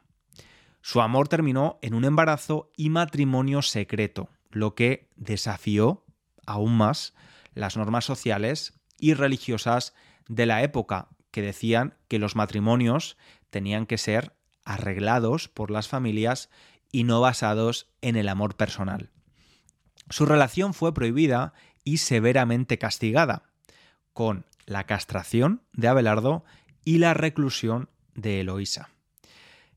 Su 0.81 1.01
amor 1.01 1.27
terminó 1.27 1.77
en 1.83 1.93
un 1.93 2.05
embarazo 2.05 2.71
y 2.75 2.89
matrimonio 2.89 3.61
secreto, 3.61 4.29
lo 4.49 4.73
que 4.73 5.11
desafió 5.15 6.05
aún 6.47 6.75
más 6.75 7.13
las 7.53 7.77
normas 7.77 8.05
sociales 8.05 8.73
y 8.99 9.13
religiosas 9.13 9.93
de 10.27 10.45
la 10.45 10.63
época, 10.63 11.09
que 11.31 11.41
decían 11.41 11.95
que 12.07 12.19
los 12.19 12.35
matrimonios 12.35 13.17
tenían 13.49 13.85
que 13.85 13.97
ser 13.97 14.33
arreglados 14.63 15.47
por 15.47 15.71
las 15.71 15.87
familias 15.87 16.49
y 16.91 17.03
no 17.03 17.21
basados 17.21 17.87
en 18.01 18.15
el 18.15 18.29
amor 18.29 18.55
personal. 18.55 19.11
Su 20.09 20.25
relación 20.25 20.73
fue 20.73 20.93
prohibida 20.93 21.53
y 21.83 21.97
severamente 21.97 22.77
castigada, 22.77 23.43
con 24.13 24.45
la 24.65 24.85
castración 24.85 25.61
de 25.73 25.87
Abelardo 25.87 26.45
y 26.83 26.97
la 26.99 27.13
reclusión 27.13 27.89
de 28.13 28.41
Eloísa. 28.41 28.89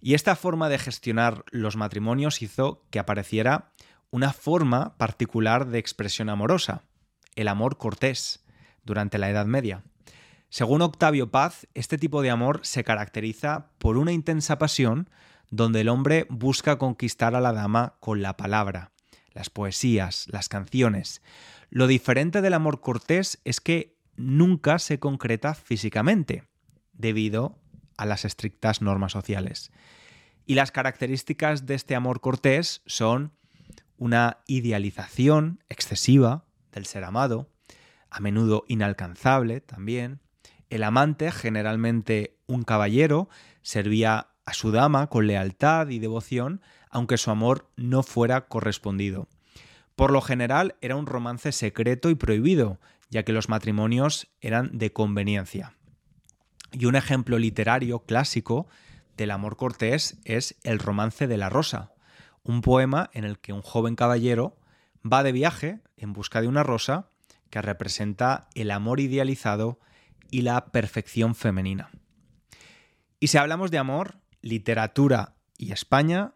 Y 0.01 0.15
esta 0.15 0.37
forma 0.37 0.69
de 0.69 0.79
gestionar 0.79 1.45
los 1.51 1.77
matrimonios 1.77 2.41
hizo 2.41 2.85
que 2.91 2.99
apareciera 2.99 3.73
una 4.11 4.33
forma 4.33 4.97
particular 4.97 5.67
de 5.67 5.79
expresión 5.79 6.31
amorosa, 6.31 6.83
el 7.35 7.49
amor 7.49 7.77
cortés, 7.79 8.45
durante 8.88 9.18
la 9.18 9.28
Edad 9.28 9.47
Media. 9.47 9.85
Según 10.49 10.80
Octavio 10.80 11.30
Paz, 11.30 11.68
este 11.75 11.99
tipo 11.99 12.23
de 12.23 12.30
amor 12.30 12.61
se 12.62 12.83
caracteriza 12.83 13.71
por 13.78 13.99
una 13.99 14.12
intensa 14.12 14.59
pasión 14.59 15.11
donde 15.50 15.83
el 15.83 15.90
hombre 15.90 16.26
busca 16.30 16.78
conquistar 16.78 17.35
a 17.35 17.40
la 17.40 17.52
dama 17.52 17.97
con 18.00 18.23
la 18.23 18.37
palabra, 18.37 18.92
las 19.33 19.50
poesías, 19.50 20.26
las 20.30 20.49
canciones. 20.49 21.23
Lo 21.68 21.87
diferente 21.87 22.40
del 22.40 22.54
amor 22.54 22.80
cortés 22.80 23.40
es 23.45 23.61
que 23.61 23.99
nunca 24.16 24.78
se 24.78 24.99
concreta 24.99 25.54
físicamente, 25.54 26.45
debido 26.95 27.59
a 27.99 28.07
las 28.07 28.25
estrictas 28.25 28.80
normas 28.80 29.12
sociales. 29.12 29.71
Y 30.47 30.54
las 30.54 30.73
características 30.73 31.66
de 31.66 31.75
este 31.75 31.95
amor 31.95 32.23
cortés 32.23 32.80
son 32.87 33.33
una 33.99 34.38
idealización 34.47 35.62
excesiva 35.68 36.47
del 36.73 36.87
ser 36.87 37.04
amado, 37.04 37.50
a 38.11 38.21
menudo 38.21 38.65
inalcanzable 38.69 39.61
también. 39.61 40.21
El 40.71 40.83
amante, 40.83 41.31
generalmente 41.33 42.38
un 42.47 42.62
caballero, 42.62 43.29
servía 43.62 44.29
a 44.45 44.55
su 44.55 44.71
dama 44.71 45.09
con 45.09 45.27
lealtad 45.27 45.88
y 45.88 45.99
devoción, 45.99 46.62
aunque 46.91 47.19
su 47.19 47.31
amor 47.31 47.71
no 47.77 48.03
fuera 48.03 48.49
correspondido. 48.49 49.29
Por 49.95 50.11
lo 50.11 50.21
general 50.21 50.77
era 50.81 50.97
un 50.97 51.07
romance 51.07 51.53
secreto 51.53 52.09
y 52.09 52.15
prohibido, 52.15 52.81
ya 53.11 53.25
que 53.25 53.33
los 53.33 53.49
matrimonios 53.49 54.29
eran 54.41 54.77
de 54.79 54.93
conveniencia. 54.93 55.75
Y 56.73 56.87
un 56.87 56.97
ejemplo 56.97 57.38
literario 57.38 58.00
clásico 58.00 58.69
del 59.17 59.31
amor 59.33 59.57
cortés 59.57 60.19
es 60.25 60.57
El 60.62 60.79
romance 60.79 61.27
de 61.27 61.37
la 61.37 61.49
rosa, 61.49 61.93
un 62.43 62.62
poema 62.62 63.11
en 63.12 63.25
el 63.25 63.38
que 63.38 63.53
un 63.53 63.62
joven 63.62 63.97
caballero 63.97 64.57
va 65.05 65.23
de 65.23 65.33
viaje 65.33 65.81
en 65.97 66.12
busca 66.12 66.41
de 66.41 66.49
una 66.49 66.62
rosa 66.62 67.09
que 67.50 67.62
representa 67.62 68.49
el 68.55 68.71
amor 68.71 69.00
idealizado 69.00 69.78
y 70.31 70.43
la 70.43 70.67
perfección 70.67 71.35
femenina. 71.35 71.90
Y 73.21 73.28
si 73.28 73.38
hablamos 73.38 73.71
de 73.71 73.78
amor, 73.78 74.21
literatura 74.43 75.37
y 75.57 75.73
España, 75.73 76.35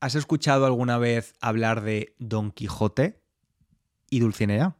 ¿has 0.00 0.14
escuchado 0.14 0.66
alguna 0.66 0.98
vez 0.98 1.34
hablar 1.40 1.82
de 1.82 2.14
Don 2.18 2.50
Quijote 2.50 3.20
y 4.10 4.20
Dulcinea? 4.20 4.76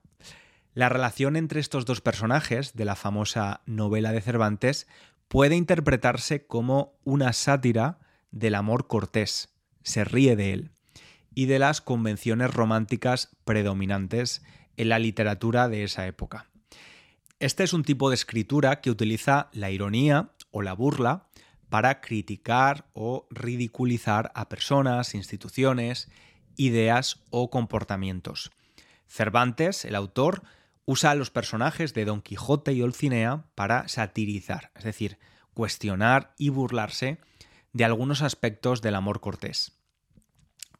La 0.74 0.88
relación 0.88 1.36
entre 1.36 1.60
estos 1.60 1.86
dos 1.86 2.00
personajes 2.00 2.74
de 2.74 2.84
la 2.84 2.96
famosa 2.96 3.62
novela 3.64 4.12
de 4.12 4.20
Cervantes 4.20 4.88
puede 5.28 5.54
interpretarse 5.54 6.46
como 6.46 6.98
una 7.04 7.32
sátira 7.32 8.00
del 8.32 8.56
amor 8.56 8.88
cortés, 8.88 9.54
se 9.82 10.04
ríe 10.04 10.34
de 10.36 10.52
él, 10.52 10.70
y 11.34 11.46
de 11.46 11.58
las 11.58 11.80
convenciones 11.80 12.52
románticas 12.52 13.36
predominantes 13.44 14.42
en 14.76 14.88
la 14.88 14.98
literatura 14.98 15.68
de 15.68 15.84
esa 15.84 16.06
época. 16.06 16.46
Este 17.40 17.64
es 17.64 17.72
un 17.72 17.82
tipo 17.82 18.08
de 18.08 18.14
escritura 18.14 18.80
que 18.80 18.90
utiliza 18.90 19.48
la 19.52 19.70
ironía 19.70 20.30
o 20.50 20.62
la 20.62 20.72
burla 20.72 21.26
para 21.68 22.00
criticar 22.00 22.86
o 22.92 23.26
ridiculizar 23.30 24.30
a 24.34 24.48
personas, 24.48 25.14
instituciones, 25.14 26.08
ideas 26.56 27.20
o 27.30 27.50
comportamientos. 27.50 28.52
Cervantes, 29.08 29.84
el 29.84 29.94
autor, 29.94 30.42
usa 30.86 31.10
a 31.10 31.14
los 31.14 31.30
personajes 31.30 31.94
de 31.94 32.04
Don 32.04 32.22
Quijote 32.22 32.72
y 32.72 32.82
Olcinea 32.82 33.44
para 33.54 33.88
satirizar, 33.88 34.70
es 34.76 34.84
decir, 34.84 35.18
cuestionar 35.54 36.34
y 36.38 36.50
burlarse 36.50 37.18
de 37.72 37.84
algunos 37.84 38.22
aspectos 38.22 38.82
del 38.82 38.94
amor 38.94 39.20
cortés. 39.20 39.72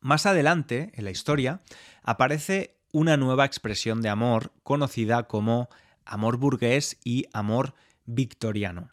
Más 0.01 0.27
adelante, 0.27 0.93
en 0.95 1.05
la 1.05 1.11
historia, 1.11 1.61
aparece 2.03 2.77
una 2.95 3.17
nueva 3.17 3.45
expresión 3.45 4.03
de 4.03 4.09
amor 4.09 4.53
conocida 4.63 5.25
como 5.25 5.69
amor 6.07 6.37
burgués 6.37 6.97
y 7.03 7.27
amor 7.33 7.75
victoriano. 8.07 8.93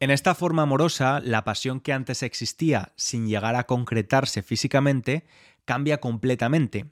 En 0.00 0.10
esta 0.10 0.34
forma 0.34 0.62
amorosa, 0.62 1.20
la 1.20 1.44
pasión 1.44 1.80
que 1.80 1.92
antes 1.92 2.22
existía 2.22 2.94
sin 2.96 3.28
llegar 3.28 3.54
a 3.54 3.66
concretarse 3.66 4.42
físicamente 4.42 5.26
cambia 5.66 6.00
completamente, 6.00 6.86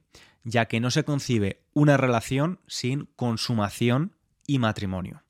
ya 0.45 0.67
que 0.67 0.79
no 0.79 0.91
se 0.91 1.05
concibe 1.05 1.63
una 1.73 1.97
relación 1.97 2.61
sin 2.67 3.07
consumación 3.17 4.15
y 4.47 4.59
matrimonio. 4.59 5.23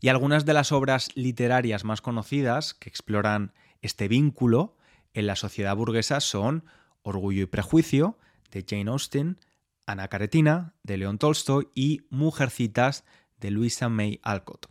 Y 0.00 0.10
algunas 0.10 0.46
de 0.46 0.52
las 0.52 0.70
obras 0.70 1.08
literarias 1.16 1.82
más 1.82 2.00
conocidas 2.00 2.72
que 2.74 2.88
exploran 2.88 3.52
este 3.80 4.06
vínculo 4.06 4.76
en 5.12 5.26
la 5.26 5.34
sociedad 5.34 5.74
burguesa 5.74 6.20
son 6.20 6.64
Orgullo 7.02 7.42
y 7.42 7.46
Prejuicio, 7.46 8.16
de 8.52 8.64
Jane 8.64 8.92
Austen, 8.92 9.38
Ana 9.86 10.08
Karetina, 10.08 10.74
de 10.82 10.96
León 10.96 11.18
Tolstoy 11.18 11.68
y 11.74 12.06
Mujercitas, 12.10 13.04
de 13.38 13.50
Louisa 13.50 13.88
May 13.88 14.20
Alcott. 14.22 14.66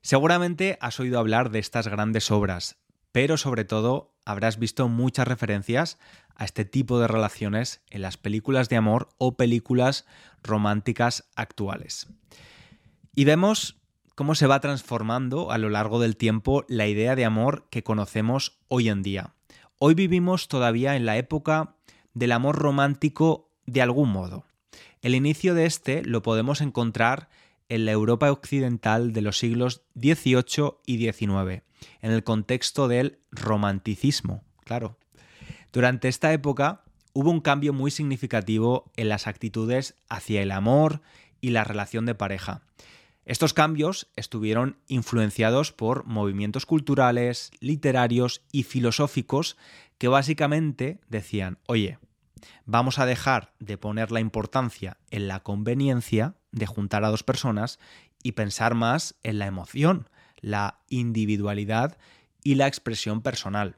Seguramente 0.00 0.78
has 0.80 0.98
oído 0.98 1.18
hablar 1.18 1.50
de 1.50 1.60
estas 1.60 1.86
grandes 1.86 2.30
obras, 2.30 2.78
pero 3.12 3.36
sobre 3.36 3.64
todo 3.64 4.14
habrás 4.24 4.58
visto 4.58 4.88
muchas 4.88 5.28
referencias 5.28 5.98
a 6.34 6.44
este 6.44 6.64
tipo 6.64 6.98
de 6.98 7.08
relaciones 7.08 7.82
en 7.90 8.02
las 8.02 8.16
películas 8.16 8.68
de 8.68 8.76
amor 8.76 9.08
o 9.18 9.36
películas 9.36 10.06
románticas 10.42 11.30
actuales. 11.36 12.08
Y 13.14 13.24
vemos 13.24 13.80
cómo 14.14 14.34
se 14.34 14.46
va 14.46 14.60
transformando 14.60 15.50
a 15.52 15.58
lo 15.58 15.68
largo 15.68 16.00
del 16.00 16.16
tiempo 16.16 16.64
la 16.68 16.86
idea 16.86 17.14
de 17.14 17.24
amor 17.24 17.68
que 17.70 17.82
conocemos 17.82 18.58
hoy 18.68 18.88
en 18.88 19.02
día. 19.02 19.34
Hoy 19.78 19.94
vivimos 19.94 20.48
todavía 20.48 20.96
en 20.96 21.06
la 21.06 21.16
época 21.16 21.76
del 22.14 22.32
amor 22.32 22.56
romántico 22.56 23.51
de 23.72 23.82
algún 23.82 24.10
modo. 24.10 24.44
El 25.00 25.14
inicio 25.14 25.54
de 25.54 25.66
este 25.66 26.02
lo 26.04 26.22
podemos 26.22 26.60
encontrar 26.60 27.28
en 27.68 27.86
la 27.86 27.92
Europa 27.92 28.30
occidental 28.30 29.12
de 29.12 29.22
los 29.22 29.38
siglos 29.38 29.82
XVIII 29.98 30.74
y 30.84 30.98
XIX, 30.98 31.62
en 32.02 32.12
el 32.12 32.22
contexto 32.22 32.86
del 32.86 33.18
romanticismo, 33.30 34.44
claro. 34.64 34.98
Durante 35.72 36.08
esta 36.08 36.32
época 36.32 36.82
hubo 37.14 37.30
un 37.30 37.40
cambio 37.40 37.72
muy 37.72 37.90
significativo 37.90 38.92
en 38.96 39.08
las 39.08 39.26
actitudes 39.26 39.94
hacia 40.10 40.42
el 40.42 40.50
amor 40.50 41.00
y 41.40 41.50
la 41.50 41.64
relación 41.64 42.04
de 42.04 42.14
pareja. 42.14 42.62
Estos 43.24 43.54
cambios 43.54 44.08
estuvieron 44.16 44.76
influenciados 44.86 45.72
por 45.72 46.04
movimientos 46.04 46.66
culturales, 46.66 47.52
literarios 47.60 48.42
y 48.52 48.64
filosóficos 48.64 49.56
que 49.96 50.08
básicamente 50.08 51.00
decían, 51.08 51.58
oye, 51.66 51.98
vamos 52.64 52.98
a 52.98 53.06
dejar 53.06 53.52
de 53.58 53.78
poner 53.78 54.12
la 54.12 54.20
importancia 54.20 54.98
en 55.10 55.28
la 55.28 55.40
conveniencia 55.40 56.34
de 56.50 56.66
juntar 56.66 57.04
a 57.04 57.08
dos 57.08 57.22
personas 57.22 57.78
y 58.22 58.32
pensar 58.32 58.74
más 58.74 59.16
en 59.22 59.38
la 59.38 59.46
emoción, 59.46 60.08
la 60.40 60.80
individualidad 60.88 61.98
y 62.42 62.56
la 62.56 62.66
expresión 62.66 63.22
personal. 63.22 63.76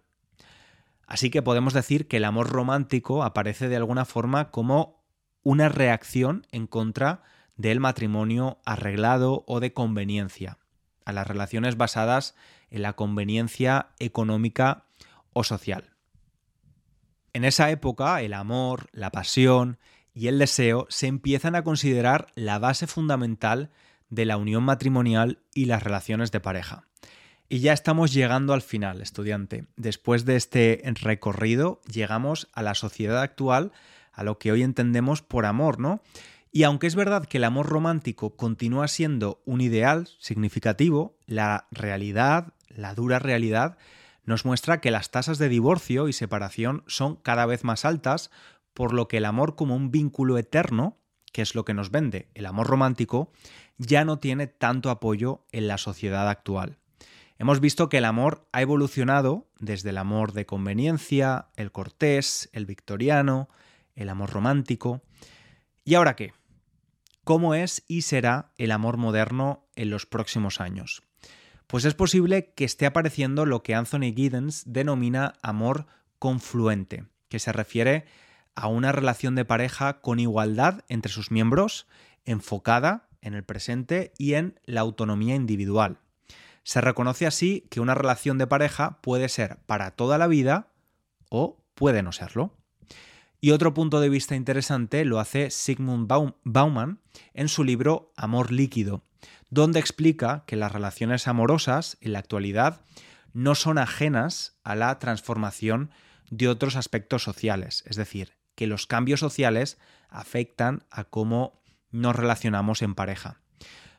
Así 1.07 1.31
que 1.31 1.43
podemos 1.43 1.75
decir 1.75 2.09
que 2.09 2.17
el 2.17 2.25
amor 2.25 2.51
romántico 2.51 3.23
aparece 3.23 3.69
de 3.69 3.77
alguna 3.77 4.05
forma 4.05 4.51
como 4.51 5.05
una 5.43 5.69
reacción 5.69 6.47
en 6.51 6.67
contra 6.67 7.23
del 7.57 7.81
matrimonio 7.81 8.59
arreglado 8.65 9.45
o 9.47 9.61
de 9.61 9.73
conveniencia, 9.73 10.59
a 11.05 11.13
las 11.13 11.27
relaciones 11.27 11.77
basadas 11.77 12.35
en 12.71 12.83
la 12.83 12.95
conveniencia 12.95 13.91
económica 13.99 14.87
o 15.33 15.45
social. 15.45 15.94
En 17.35 17.45
esa 17.45 17.69
época, 17.71 18.23
el 18.23 18.33
amor, 18.33 18.87
la 18.93 19.11
pasión 19.11 19.79
y 20.15 20.29
el 20.29 20.39
deseo 20.39 20.87
se 20.89 21.09
empiezan 21.09 21.57
a 21.57 21.65
considerar 21.65 22.29
la 22.37 22.61
base 22.61 22.87
fundamental 22.87 23.71
de 24.09 24.25
la 24.25 24.37
unión 24.37 24.63
matrimonial 24.63 25.41
y 25.53 25.65
las 25.65 25.83
relaciones 25.83 26.31
de 26.31 26.39
pareja. 26.39 26.87
Y 27.49 27.59
ya 27.59 27.73
estamos 27.73 28.13
llegando 28.13 28.55
al 28.55 28.63
final, 28.63 29.03
estudiante. 29.03 29.67
Después 29.77 30.25
de 30.25 30.37
este 30.37 30.81
recorrido, 31.03 31.81
llegamos 31.93 32.49
a 32.53 32.63
la 32.63 32.77
sociedad 32.77 33.21
actual, 33.21 33.73
a 34.13 34.23
lo 34.23 34.39
que 34.39 34.53
hoy 34.53 34.63
entendemos 34.63 35.21
por 35.21 35.45
amor, 35.45 35.81
¿no? 35.81 36.03
Y 36.53 36.63
aunque 36.63 36.87
es 36.87 36.95
verdad 36.95 37.27
que 37.27 37.39
el 37.39 37.45
amor 37.45 37.67
romántico 37.67 38.37
continúa 38.37 38.87
siendo 38.87 39.43
un 39.45 39.61
ideal 39.61 40.09
significativo, 40.21 41.17
la 41.27 41.67
realidad, 41.73 42.55
la 42.69 42.95
dura 42.95 43.19
realidad, 43.19 43.77
nos 44.25 44.45
muestra 44.45 44.81
que 44.81 44.91
las 44.91 45.11
tasas 45.11 45.39
de 45.39 45.49
divorcio 45.49 46.09
y 46.09 46.13
separación 46.13 46.85
son 46.87 47.17
cada 47.17 47.47
vez 47.47 47.65
más 47.65 47.85
altas, 47.85 48.31
por 48.73 48.93
lo 48.93 49.09
que 49.09 49.19
el 49.19 49.25
amor 49.25 49.57
como 49.57 49.77
un 49.77 49.91
vínculo 49.91 50.39
eterno, 50.39 50.99
que 51.33 51.43
es 51.43 51.55
lo 51.55 51.65
que 51.65 51.75
nos 51.75 51.91
vende 51.91 52.29
el 52.35 52.47
amor 52.47 52.67
romántico, 52.67 53.33
ya 53.77 54.05
no 54.05 54.19
tiene 54.19 54.47
tanto 54.47 54.91
apoyo 54.91 55.47
en 55.53 55.69
la 55.69 55.79
sociedad 55.79 56.29
actual. 56.29 56.79
Hemos 57.39 57.61
visto 57.61 57.89
que 57.89 57.99
el 57.99 58.05
amor 58.05 58.49
ha 58.53 58.63
evolucionado 58.63 59.49
desde 59.59 59.91
el 59.91 59.99
amor 59.99 60.33
de 60.33 60.47
conveniencia, 60.47 61.49
el 61.57 61.73
cortés, 61.73 62.49
el 62.53 62.67
victoriano, 62.67 63.49
el 63.95 64.09
amor 64.09 64.31
romántico. 64.31 65.03
¿Y 65.85 65.95
ahora 65.95 66.15
qué? 66.15 66.33
¿Cómo 67.25 67.55
es 67.55 67.85
y 67.89 68.03
será 68.03 68.53
el 68.57 68.71
amor 68.71 68.97
moderno 68.97 69.67
en 69.75 69.91
los 69.91 70.07
próximos 70.07 70.61
años? 70.61 71.03
Pues 71.67 71.85
es 71.85 71.95
posible 71.95 72.53
que 72.55 72.65
esté 72.65 72.87
apareciendo 72.87 73.47
lo 73.47 73.63
que 73.63 73.75
Anthony 73.75 74.13
Giddens 74.15 74.65
denomina 74.67 75.35
amor 75.43 75.87
confluente, 76.19 77.05
que 77.29 77.39
se 77.39 77.53
refiere 77.53 78.05
a 78.55 78.69
una 78.69 78.93
relación 78.93 79.35
de 79.35 79.45
pareja 79.45 80.01
con 80.01 80.21
igualdad 80.21 80.85
entre 80.89 81.11
sus 81.11 81.31
miembros, 81.31 81.87
enfocada 82.25 83.09
en 83.21 83.35
el 83.35 83.45
presente 83.45 84.13
y 84.19 84.35
en 84.35 84.61
la 84.65 84.83
autonomía 84.83 85.35
individual. 85.35 85.99
Se 86.63 86.81
reconoce 86.81 87.27
así 87.27 87.67
que 87.71 87.81
una 87.81 87.95
relación 87.95 88.39
de 88.39 88.47
pareja 88.47 89.01
puede 89.03 89.29
ser 89.29 89.59
para 89.67 89.91
toda 89.91 90.19
la 90.19 90.27
vida 90.27 90.69
o 91.31 91.59
puede 91.75 92.03
no 92.03 92.13
serlo. 92.13 92.55
Y 93.41 93.51
otro 93.51 93.75
punto 93.75 94.01
de 94.01 94.09
vista 94.09 94.37
interesante 94.37 95.05
lo 95.05 95.19
hace 95.19 95.51
Sigmund 95.51 96.11
Bauman 96.45 97.01
en 97.35 97.49
su 97.49 97.65
libro 97.65 98.13
Amor 98.17 98.51
líquido, 98.51 99.03
donde 99.55 99.79
explica 99.79 100.43
que 100.49 100.57
las 100.57 100.73
relaciones 100.73 101.29
amorosas 101.29 101.97
en 102.01 102.13
la 102.13 102.19
actualidad 102.19 102.81
no 103.33 103.55
son 103.55 103.79
ajenas 103.79 104.59
a 104.65 104.75
la 104.75 104.99
transformación 104.99 105.93
de 106.29 106.49
otros 106.49 106.75
aspectos 106.75 107.23
sociales, 107.23 107.85
es 107.87 107.95
decir, 107.95 108.33
que 108.57 108.67
los 108.67 108.89
cambios 108.89 109.21
sociales 109.21 109.79
afectan 110.09 110.83
a 110.91 111.05
cómo 111.05 111.63
nos 111.93 112.17
relacionamos 112.17 112.83
en 112.83 112.97
pareja. 112.97 113.43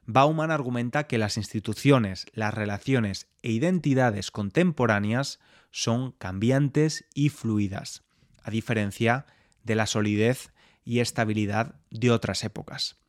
Bauman 0.05 0.51
argumenta 0.51 1.07
que 1.07 1.17
las 1.17 1.37
instituciones, 1.37 2.25
las 2.33 2.53
relaciones 2.53 3.29
e 3.41 3.51
identidades 3.51 4.31
contemporáneas 4.31 5.39
son 5.71 6.11
cambiantes 6.11 7.05
y 7.13 7.29
fluidas, 7.29 8.03
a 8.43 8.51
diferencia 8.51 9.25
de 9.63 9.75
la 9.75 9.85
solidez 9.85 10.51
y 10.83 10.99
estabilidad 10.99 11.75
de 11.91 12.11
otras 12.11 12.43
épocas. 12.43 13.04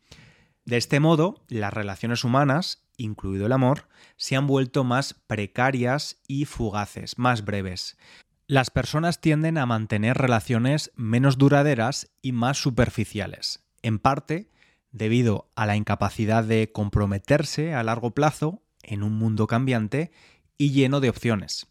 De 0.66 0.76
este 0.76 0.98
modo, 0.98 1.44
las 1.48 1.72
relaciones 1.72 2.24
humanas, 2.24 2.82
incluido 2.96 3.46
el 3.46 3.52
amor, 3.52 3.88
se 4.16 4.34
han 4.34 4.48
vuelto 4.48 4.82
más 4.82 5.14
precarias 5.14 6.18
y 6.26 6.44
fugaces, 6.44 7.18
más 7.18 7.44
breves. 7.44 7.96
Las 8.48 8.70
personas 8.70 9.20
tienden 9.20 9.58
a 9.58 9.66
mantener 9.66 10.18
relaciones 10.18 10.90
menos 10.96 11.38
duraderas 11.38 12.10
y 12.20 12.32
más 12.32 12.58
superficiales, 12.58 13.64
en 13.82 14.00
parte 14.00 14.50
debido 14.90 15.52
a 15.54 15.66
la 15.66 15.76
incapacidad 15.76 16.42
de 16.42 16.72
comprometerse 16.72 17.72
a 17.72 17.84
largo 17.84 18.10
plazo 18.10 18.60
en 18.82 19.04
un 19.04 19.12
mundo 19.12 19.46
cambiante 19.46 20.10
y 20.58 20.72
lleno 20.72 20.98
de 20.98 21.10
opciones. 21.10 21.68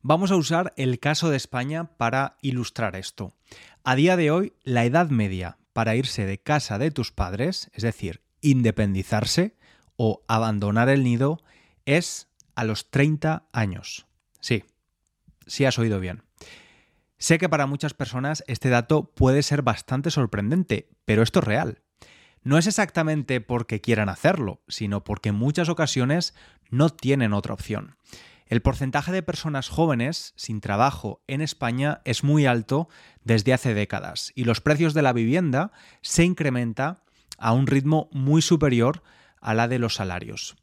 Vamos 0.00 0.32
a 0.32 0.36
usar 0.36 0.72
el 0.76 0.98
caso 0.98 1.30
de 1.30 1.36
España 1.36 1.96
para 1.96 2.38
ilustrar 2.42 2.96
esto. 2.96 3.36
A 3.84 3.94
día 3.94 4.16
de 4.16 4.32
hoy, 4.32 4.52
la 4.64 4.84
edad 4.84 5.10
media 5.10 5.58
para 5.72 5.94
irse 5.94 6.26
de 6.26 6.38
casa 6.38 6.78
de 6.78 6.90
tus 6.90 7.12
padres, 7.12 7.70
es 7.72 7.82
decir, 7.82 8.21
independizarse 8.42 9.56
o 9.96 10.22
abandonar 10.28 10.90
el 10.90 11.02
nido, 11.02 11.40
es 11.86 12.28
a 12.54 12.64
los 12.64 12.90
30 12.90 13.48
años. 13.52 14.06
Sí, 14.40 14.64
sí 15.46 15.64
has 15.64 15.78
oído 15.78 16.00
bien. 16.00 16.22
Sé 17.18 17.38
que 17.38 17.48
para 17.48 17.66
muchas 17.66 17.94
personas 17.94 18.42
este 18.48 18.68
dato 18.68 19.14
puede 19.14 19.42
ser 19.42 19.62
bastante 19.62 20.10
sorprendente, 20.10 20.90
pero 21.04 21.22
esto 21.22 21.38
es 21.38 21.46
real. 21.46 21.82
No 22.42 22.58
es 22.58 22.66
exactamente 22.66 23.40
porque 23.40 23.80
quieran 23.80 24.08
hacerlo, 24.08 24.60
sino 24.66 25.04
porque 25.04 25.28
en 25.28 25.36
muchas 25.36 25.68
ocasiones 25.68 26.34
no 26.70 26.90
tienen 26.90 27.32
otra 27.32 27.54
opción. 27.54 27.96
El 28.46 28.60
porcentaje 28.60 29.12
de 29.12 29.22
personas 29.22 29.68
jóvenes 29.68 30.34
sin 30.36 30.60
trabajo 30.60 31.22
en 31.28 31.40
España 31.40 32.02
es 32.04 32.24
muy 32.24 32.44
alto 32.44 32.88
desde 33.22 33.52
hace 33.54 33.72
décadas 33.72 34.32
y 34.34 34.44
los 34.44 34.60
precios 34.60 34.92
de 34.92 35.02
la 35.02 35.12
vivienda 35.12 35.72
se 36.00 36.24
incrementa 36.24 37.04
a 37.42 37.52
un 37.52 37.66
ritmo 37.66 38.08
muy 38.12 38.40
superior 38.40 39.02
a 39.40 39.52
la 39.52 39.68
de 39.68 39.78
los 39.78 39.96
salarios. 39.96 40.56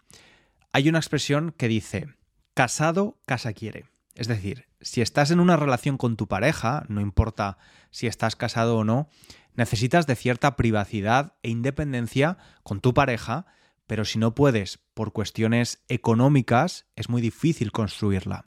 Hay 0.72 0.88
una 0.88 1.00
expresión 1.00 1.54
que 1.56 1.68
dice, 1.68 2.08
casado, 2.54 3.20
casa 3.26 3.54
quiere. 3.54 3.86
Es 4.16 4.28
decir, 4.28 4.68
si 4.82 5.02
estás 5.02 5.30
en 5.30 5.40
una 5.40 5.58
relación 5.58 5.98
con 5.98 6.16
tu 6.16 6.28
pareja, 6.28 6.86
no 6.88 7.02
importa 7.02 7.58
si 7.92 8.08
estás 8.08 8.36
casado 8.36 8.78
o 8.78 8.84
no, 8.84 9.10
necesitas 9.56 10.08
de 10.08 10.16
cierta 10.16 10.56
privacidad 10.56 11.34
e 11.44 11.50
independencia 11.50 12.38
con 12.64 12.80
tu 12.80 12.94
pareja, 12.94 13.46
pero 13.86 14.06
si 14.06 14.18
no 14.18 14.34
puedes 14.34 14.80
por 14.94 15.12
cuestiones 15.12 15.84
económicas, 15.90 16.86
es 16.96 17.10
muy 17.10 17.22
difícil 17.22 17.72
construirla. 17.72 18.46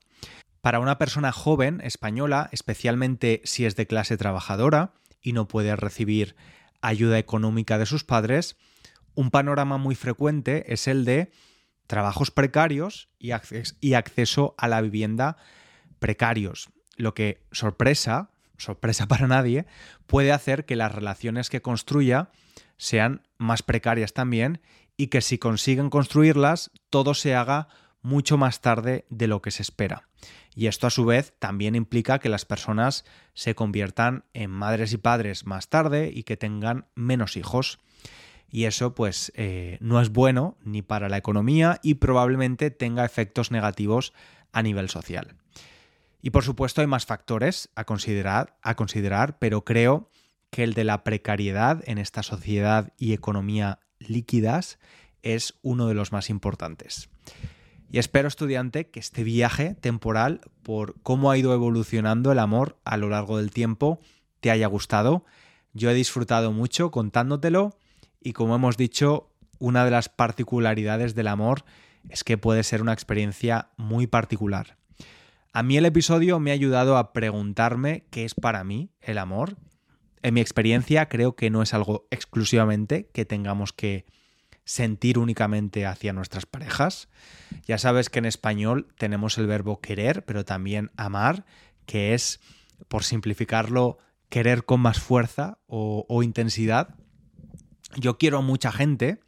Para 0.62 0.79
una 0.79 0.97
persona 0.97 1.33
joven 1.33 1.81
española, 1.83 2.49
especialmente 2.53 3.42
si 3.45 3.66
es 3.66 3.77
de 3.77 3.87
clase 3.87 4.16
trabajadora 4.16 4.95
y 5.21 5.33
no 5.33 5.49
puede 5.49 5.75
recibir 5.77 6.37
ayuda 6.83 7.18
económica 7.18 7.79
de 7.79 7.87
sus 7.87 8.05
padres, 8.05 8.57
un 9.14 9.31
panorama 9.31 9.79
muy 9.79 9.95
frecuente 9.95 10.73
es 10.73 10.88
el 10.88 11.05
de 11.05 11.33
trabajos 11.87 12.31
precarios 12.31 13.09
y, 13.18 13.33
acceso 13.95 14.55
a 14.59 14.68
la 14.68 14.81
vivienda 14.81 15.37
precarios, 15.99 16.71
lo 16.97 17.14
que 17.14 17.45
sorpresa, 17.53 18.31
sorpresa 18.57 19.07
para 19.09 19.27
nadie, 19.27 19.66
puede 20.07 20.33
hacer 20.33 20.64
que 20.64 20.77
las 20.77 20.95
relaciones 20.95 21.51
que 21.51 21.62
construya 21.62 22.31
sean 22.77 23.27
más 23.38 23.62
precarias 23.62 24.12
también 24.12 24.61
y 24.97 25.09
que 25.09 25.21
si 25.21 25.38
consiguen 25.38 25.90
construirlas, 25.90 26.71
todo 26.90 27.14
se 27.14 27.35
haga 27.35 27.68
mucho 28.03 28.37
más 28.37 28.61
tarde 28.61 29.07
de 29.11 29.29
lo 29.29 29.40
que 29.42 29.51
se 29.51 29.62
espera. 29.62 30.09
Y 30.54 30.66
esto 30.66 30.86
a 30.86 30.90
su 30.90 31.04
vez 31.04 31.34
también 31.38 31.74
implica 31.74 32.18
que 32.18 32.28
las 32.28 32.44
personas 32.44 33.04
se 33.34 33.54
conviertan 33.54 34.24
en 34.34 34.50
madres 34.50 34.92
y 34.92 34.98
padres 34.98 35.46
más 35.46 35.68
tarde 35.68 36.10
y 36.12 36.24
que 36.24 36.36
tengan 36.36 36.86
menos 36.94 37.36
hijos. 37.36 37.78
Y 38.50 38.64
eso 38.64 38.94
pues 38.94 39.32
eh, 39.34 39.78
no 39.80 40.00
es 40.00 40.10
bueno 40.10 40.58
ni 40.62 40.82
para 40.82 41.08
la 41.08 41.16
economía 41.16 41.80
y 41.82 41.94
probablemente 41.94 42.70
tenga 42.70 43.04
efectos 43.06 43.50
negativos 43.50 44.12
a 44.52 44.62
nivel 44.62 44.90
social. 44.90 45.36
Y 46.20 46.30
por 46.30 46.44
supuesto 46.44 46.82
hay 46.82 46.86
más 46.86 47.06
factores 47.06 47.70
a 47.74 47.84
considerar, 47.84 48.56
a 48.62 48.76
considerar, 48.76 49.38
pero 49.38 49.64
creo 49.64 50.10
que 50.50 50.62
el 50.62 50.74
de 50.74 50.84
la 50.84 51.02
precariedad 51.02 51.82
en 51.86 51.96
esta 51.96 52.22
sociedad 52.22 52.92
y 52.98 53.14
economía 53.14 53.80
líquidas 53.98 54.78
es 55.22 55.54
uno 55.62 55.88
de 55.88 55.94
los 55.94 56.12
más 56.12 56.28
importantes. 56.28 57.08
Y 57.92 57.98
espero, 57.98 58.26
estudiante, 58.26 58.88
que 58.88 59.00
este 59.00 59.22
viaje 59.22 59.74
temporal 59.74 60.40
por 60.62 60.94
cómo 61.02 61.31
ha 61.31 61.37
ido 61.37 61.52
evolucionando 61.52 62.33
el 62.33 62.38
amor 62.38 62.78
a 62.87 62.96
lo 62.96 63.11
largo 63.11 63.37
del 63.37 63.50
tiempo 63.50 64.00
te 64.40 64.50
haya 64.50 64.66
gustado. 64.66 65.26
Yo 65.74 65.90
he 65.90 65.94
disfrutado 65.94 66.52
mucho 66.52 66.90
contándotelo 66.90 67.76
y 68.18 68.33
como 68.33 68.55
hemos 68.55 68.78
dicho, 68.78 69.31
una 69.59 69.85
de 69.85 69.90
las 69.90 70.09
particularidades 70.09 71.14
del 71.14 71.28
amor 71.28 71.66
es 72.09 72.24
que 72.24 72.38
puede 72.38 72.62
ser 72.62 72.81
una 72.81 72.94
experiencia 72.94 73.68
muy 73.76 74.07
particular. 74.07 74.78
A 75.52 75.62
mí 75.62 75.76
el 75.76 75.85
episodio 75.85 76.40
me 76.40 76.50
ha 76.50 76.55
ayudado 76.55 76.96
a 76.96 77.12
preguntarme 77.12 78.07
qué 78.09 78.24
es 78.24 78.35
para 78.35 78.64
mí 78.64 78.88
el 79.02 79.18
amor. 79.18 79.59
En 80.22 80.33
mi 80.33 80.40
experiencia 80.40 81.11
creo 81.11 81.37
que 81.37 81.50
no 81.50 81.61
es 81.61 81.74
algo 81.74 82.07
exclusivamente 82.11 83.11
que 83.12 83.26
tengamos 83.26 83.74
que 83.74 84.07
sentir 84.64 85.18
únicamente 85.18 85.87
hacia 85.87 86.12
nuestras 86.12 86.46
parejas. 86.46 87.09
Ya 87.66 87.79
sabes 87.79 88.11
que 88.11 88.18
en 88.18 88.27
español 88.27 88.88
tenemos 88.96 89.38
el 89.38 89.46
verbo 89.46 89.81
querer, 89.81 90.25
pero 90.25 90.44
también 90.44 90.90
amar, 90.96 91.44
que 91.87 92.14
es, 92.14 92.40
por 92.88 93.05
simplificarlo, 93.05 93.98
querer 94.29 94.64
con 94.64 94.81
más 94.81 94.98
fuerza 94.98 95.59
o, 95.66 96.22
intensidad. 96.22 96.94
Yo 97.96 98.16
quiero 98.16 98.38
a 98.38 98.42
mucha 98.42 98.72
gente 98.72 99.20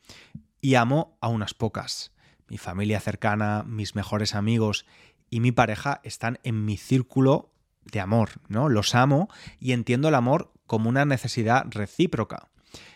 y 0.61 0.77
amo 0.77 1.19
a 1.21 1.29
unas 1.29 1.53
pocas. 1.53 2.13
Mi 2.49 2.57
familia 2.57 3.01
cercana, 3.01 3.65
mis 3.65 3.95
mejores 3.95 4.35
amigos 4.35 4.87
y 5.29 5.41
mi 5.41 5.53
pareja 5.53 6.01
están 6.05 6.39
en 6.43 6.65
mi 6.65 6.77
círculo 6.77 7.53
de 7.83 8.01
amor, 8.01 8.31
¿no? 8.49 8.69
Los 8.69 8.95
amo 8.95 9.29
y 9.59 9.73
entiendo 9.73 10.09
el 10.09 10.15
amor 10.15 10.53
como 10.67 10.89
una 10.89 11.05
necesidad 11.05 11.67
recíproca. 11.69 12.49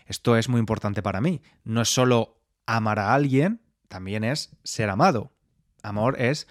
Esto 0.06 0.36
es 0.36 0.48
muy 0.48 0.60
importante 0.60 1.02
para 1.02 1.20
mí. 1.20 1.42
No 1.64 1.82
es 1.82 1.88
solo 1.88 2.40
amar 2.66 2.98
a 2.98 3.14
alguien, 3.14 3.62
también 3.88 4.24
es 4.24 4.56
ser 4.64 4.90
amado. 4.90 5.32
Amor 5.82 6.20
es 6.20 6.46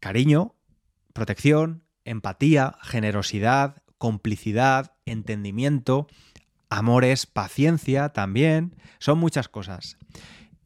cariño, 0.00 0.54
protección, 1.12 1.84
empatía, 2.04 2.76
generosidad, 2.82 3.82
complicidad, 3.98 4.94
entendimiento. 5.06 6.06
Amor 6.68 7.04
es 7.04 7.26
paciencia 7.26 8.10
también. 8.10 8.76
Son 8.98 9.18
muchas 9.18 9.48
cosas. 9.48 9.96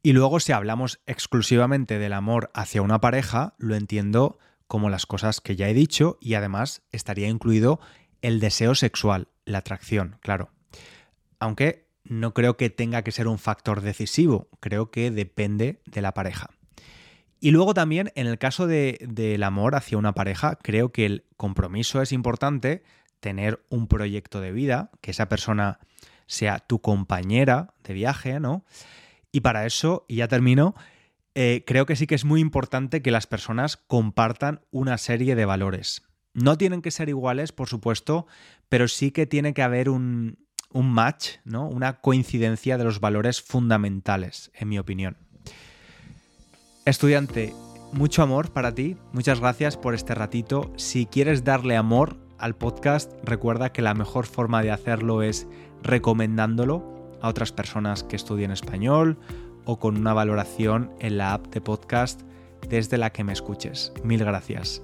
Y 0.02 0.12
luego 0.12 0.40
si 0.40 0.52
hablamos 0.52 1.00
exclusivamente 1.06 1.98
del 1.98 2.12
amor 2.12 2.50
hacia 2.54 2.82
una 2.82 3.00
pareja, 3.00 3.54
lo 3.58 3.74
entiendo 3.74 4.38
como 4.66 4.90
las 4.90 5.06
cosas 5.06 5.40
que 5.40 5.56
ya 5.56 5.68
he 5.68 5.74
dicho 5.74 6.18
y 6.20 6.34
además 6.34 6.82
estaría 6.92 7.28
incluido 7.28 7.80
el 8.22 8.40
deseo 8.40 8.74
sexual, 8.74 9.28
la 9.44 9.58
atracción, 9.58 10.18
claro. 10.20 10.50
Aunque 11.38 11.86
no 12.04 12.34
creo 12.34 12.56
que 12.56 12.70
tenga 12.70 13.02
que 13.02 13.12
ser 13.12 13.28
un 13.28 13.38
factor 13.38 13.80
decisivo, 13.80 14.48
creo 14.60 14.90
que 14.90 15.10
depende 15.10 15.80
de 15.86 16.02
la 16.02 16.14
pareja. 16.14 16.50
Y 17.40 17.50
luego 17.50 17.74
también 17.74 18.12
en 18.14 18.26
el 18.26 18.38
caso 18.38 18.66
del 18.66 19.42
amor 19.42 19.74
hacia 19.74 19.98
una 19.98 20.14
pareja, 20.14 20.56
creo 20.56 20.90
que 20.90 21.06
el 21.06 21.24
compromiso 21.36 22.00
es 22.00 22.12
importante, 22.12 22.82
tener 23.20 23.64
un 23.68 23.88
proyecto 23.88 24.40
de 24.40 24.52
vida, 24.52 24.90
que 25.00 25.10
esa 25.10 25.28
persona 25.28 25.80
sea 26.26 26.58
tu 26.58 26.80
compañera 26.80 27.74
de 27.84 27.94
viaje, 27.94 28.40
¿no? 28.40 28.64
Y 29.32 29.40
para 29.40 29.66
eso, 29.66 30.04
y 30.08 30.16
ya 30.16 30.28
termino, 30.28 30.74
eh, 31.34 31.64
creo 31.66 31.86
que 31.86 31.96
sí 31.96 32.06
que 32.06 32.14
es 32.14 32.24
muy 32.24 32.40
importante 32.40 33.02
que 33.02 33.10
las 33.10 33.26
personas 33.26 33.76
compartan 33.76 34.62
una 34.70 34.96
serie 34.96 35.34
de 35.34 35.44
valores. 35.44 36.02
No 36.32 36.56
tienen 36.56 36.82
que 36.82 36.90
ser 36.90 37.08
iguales, 37.08 37.52
por 37.52 37.68
supuesto, 37.68 38.26
pero 38.68 38.88
sí 38.88 39.10
que 39.10 39.26
tiene 39.26 39.54
que 39.54 39.62
haber 39.62 39.88
un, 39.88 40.45
un 40.72 40.90
match, 40.90 41.36
¿no? 41.44 41.68
Una 41.68 42.00
coincidencia 42.00 42.78
de 42.78 42.84
los 42.84 43.00
valores 43.00 43.42
fundamentales, 43.42 44.50
en 44.54 44.68
mi 44.68 44.78
opinión. 44.78 45.16
Estudiante, 46.84 47.52
mucho 47.92 48.22
amor 48.22 48.52
para 48.52 48.74
ti. 48.74 48.96
Muchas 49.12 49.40
gracias 49.40 49.76
por 49.76 49.94
este 49.94 50.14
ratito. 50.14 50.72
Si 50.76 51.06
quieres 51.06 51.44
darle 51.44 51.76
amor 51.76 52.16
al 52.38 52.54
podcast, 52.54 53.12
recuerda 53.24 53.72
que 53.72 53.82
la 53.82 53.94
mejor 53.94 54.26
forma 54.26 54.62
de 54.62 54.70
hacerlo 54.70 55.22
es 55.22 55.46
recomendándolo 55.82 56.96
a 57.22 57.28
otras 57.28 57.52
personas 57.52 58.02
que 58.02 58.16
estudien 58.16 58.50
español 58.50 59.18
o 59.64 59.78
con 59.78 59.96
una 59.96 60.14
valoración 60.14 60.92
en 61.00 61.18
la 61.18 61.34
app 61.34 61.46
de 61.48 61.60
podcast 61.60 62.22
desde 62.68 62.98
la 62.98 63.10
que 63.10 63.24
me 63.24 63.32
escuches. 63.32 63.92
Mil 64.04 64.24
gracias. 64.24 64.82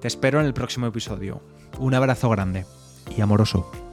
Te 0.00 0.08
espero 0.08 0.40
en 0.40 0.46
el 0.46 0.54
próximo 0.54 0.86
episodio. 0.86 1.42
Un 1.78 1.94
abrazo 1.94 2.28
grande 2.30 2.66
y 3.16 3.20
amoroso. 3.20 3.89